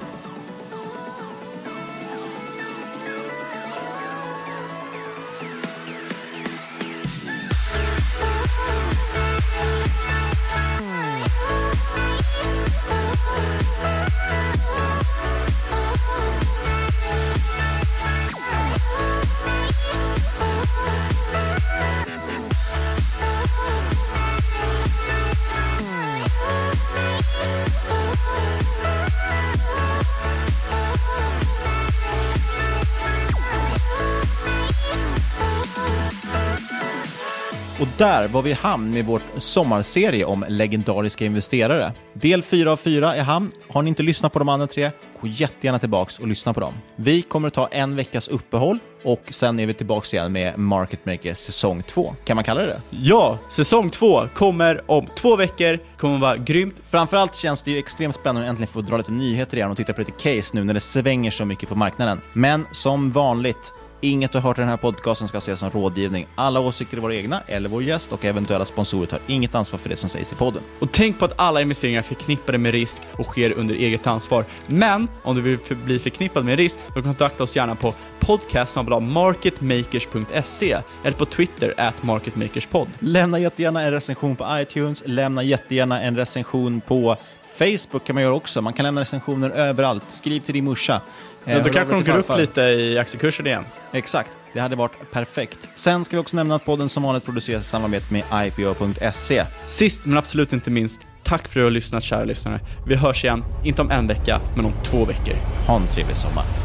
Där 37.98 38.28
var 38.28 38.42
vi 38.42 38.50
i 38.50 38.54
hamn 38.54 38.92
med 38.92 39.06
vår 39.06 39.22
sommarserie 39.38 40.26
om 40.26 40.46
legendariska 40.50 41.26
investerare. 41.26 41.92
Del 42.14 42.44
4 42.44 42.72
av 42.72 42.78
4 42.78 43.16
är 43.16 43.24
hamn. 43.24 43.52
Har 43.70 43.82
ni 43.82 43.90
inte 43.90 44.04
lyssnat 44.04 44.34
på 44.34 44.40
de 44.40 44.50
andra 44.50 44.68
tre, 44.68 44.92
gå 45.22 45.28
jättegärna 45.28 45.80
tillbaks 45.80 46.20
och 46.20 46.28
lyssna 46.28 46.54
på 46.54 46.60
dem. 46.60 46.74
Vi 46.96 47.22
kommer 47.22 47.48
att 47.48 47.54
ta 47.54 47.68
en 47.68 47.96
veckas 47.96 48.28
uppehåll 48.28 48.80
och 49.04 49.24
sen 49.30 49.60
är 49.60 49.66
vi 49.66 49.74
tillbaks 49.74 50.14
igen 50.14 50.32
med 50.32 50.58
Market 50.58 51.06
Maker 51.06 51.34
säsong 51.34 51.84
2. 51.84 52.16
Kan 52.26 52.36
man 52.36 52.44
kalla 52.44 52.62
det 52.62 52.68
det? 52.68 52.82
Ja, 52.90 53.38
säsong 53.50 53.90
2 53.90 54.28
kommer 54.36 54.92
om 54.92 55.08
två 55.16 55.36
veckor, 55.36 55.80
kommer 55.98 56.18
vara 56.18 56.38
grymt. 56.38 56.76
Framförallt 56.86 57.36
känns 57.36 57.62
det 57.62 57.72
ju 57.72 57.78
extremt 57.78 58.16
spännande 58.16 58.48
att 58.48 58.50
äntligen 58.50 58.74
få 58.74 58.82
dra 58.82 58.98
lite 58.98 59.12
nyheter 59.12 59.58
igen 59.58 59.72
och 59.72 59.78
titta 59.78 59.94
på 59.94 60.02
lite 60.02 60.12
case 60.12 60.50
nu 60.54 60.64
när 60.64 60.74
det 60.74 60.80
svänger 60.80 61.32
så 61.32 61.46
mycket 61.46 61.70
på 61.70 61.76
marknaden. 61.76 62.22
Men 62.34 62.66
som 62.72 63.12
vanligt, 63.12 63.74
Inget 64.02 64.32
du 64.32 64.38
har 64.38 64.44
hört 64.44 64.58
i 64.58 64.62
den 64.62 64.70
här 64.70 64.78
podcasten 64.78 65.28
ska 65.28 65.38
ses 65.38 65.60
som 65.60 65.72
rådgivning. 65.72 66.28
Alla 66.36 66.60
åsikter 66.60 66.98
är 66.98 67.02
våra 67.02 67.16
egna 67.16 67.42
eller 67.48 67.70
vår 67.70 67.84
gäst 67.84 68.12
och 68.12 68.26
eventuella 68.26 68.66
sponsorer 68.66 69.06
tar 69.06 69.20
inget 69.28 69.56
ansvar 69.56 69.80
för 69.80 69.90
det 69.90 69.96
som 69.96 70.10
sägs 70.10 70.34
i 70.34 70.36
podden. 70.36 70.64
Och 70.80 70.92
tänk 70.92 71.20
på 71.20 71.26
att 71.26 71.34
alla 71.36 71.62
investeringar 71.62 72.00
är 72.00 72.04
förknippade 72.04 72.58
med 72.58 72.72
risk 72.72 73.02
och 73.12 73.26
sker 73.26 73.52
under 73.52 73.76
eget 73.76 74.08
ansvar. 74.08 74.46
Men 74.68 75.08
om 75.24 75.36
du 75.36 75.42
vill 75.42 75.60
bli 75.86 76.00
förknippad 76.00 76.46
med 76.46 76.58
risk, 76.58 76.80
då 76.96 77.02
kontakta 77.02 77.44
oss 77.44 77.56
gärna 77.56 77.76
på 77.76 77.94
podcast 78.26 78.76
marketmakers.se 79.02 80.78
eller 81.04 81.18
på 81.18 81.26
Twitter 81.26 81.74
at 81.78 82.04
marketmakerspod. 82.04 82.88
Lämna 83.00 83.40
jättegärna 83.40 83.82
en 83.82 83.92
recension 83.92 84.36
på 84.36 84.48
iTunes, 84.52 85.04
lämna 85.06 85.44
jättegärna 85.44 86.02
en 86.02 86.16
recension 86.16 86.82
på 86.82 87.18
Facebook 87.60 88.06
kan 88.06 88.14
man 88.14 88.24
göra 88.24 88.34
också. 88.34 88.62
Man 88.62 88.74
kan 88.74 88.86
lämna 88.86 89.02
recensioner 89.02 89.50
överallt. 89.50 90.04
Skriv 90.10 90.40
till 90.40 90.54
din 90.54 90.66
morsa. 90.66 91.02
Ja, 91.44 91.52
Eh, 91.52 91.58
då 91.58 91.64
hör 91.64 91.74
kanske 91.74 91.96
de 91.96 92.04
går 92.04 92.18
upp 92.18 92.38
lite 92.38 92.62
i 92.62 92.98
aktiekursen 92.98 93.48
igen. 93.48 93.64
Exakt, 93.92 94.32
det 94.54 94.60
hade 94.60 94.76
varit 94.76 95.12
perfekt. 95.12 95.70
Sen 95.76 96.06
ska 96.06 96.16
vi 96.16 96.22
också 96.22 96.36
nämna 96.36 96.56
att 96.56 96.66
podden 96.66 96.90
som 96.90 97.04
vanligt 97.04 97.26
produceras 97.26 97.62
i 97.62 97.66
samarbete 97.66 98.14
med 98.14 98.24
IPO.se. 98.48 99.46
Sist 99.68 100.06
men 100.06 100.18
absolut 100.18 100.54
inte 100.54 100.70
minst, 100.72 101.02
tack 101.24 101.42
för 101.42 101.48
att 101.48 101.54
du 101.54 101.64
har 101.64 101.72
lyssnat 101.72 102.04
kära 102.04 102.24
lyssnare. 102.24 102.60
Vi 102.88 102.96
hörs 102.96 103.24
igen, 103.24 103.44
inte 103.64 103.82
om 103.82 103.92
en 103.92 104.08
vecka, 104.08 104.42
men 104.56 104.66
om 104.66 104.74
två 104.84 105.06
veckor. 105.06 105.36
Ha 105.68 105.76
en 105.76 105.88
trevlig 105.88 106.18
sommar. 106.18 106.65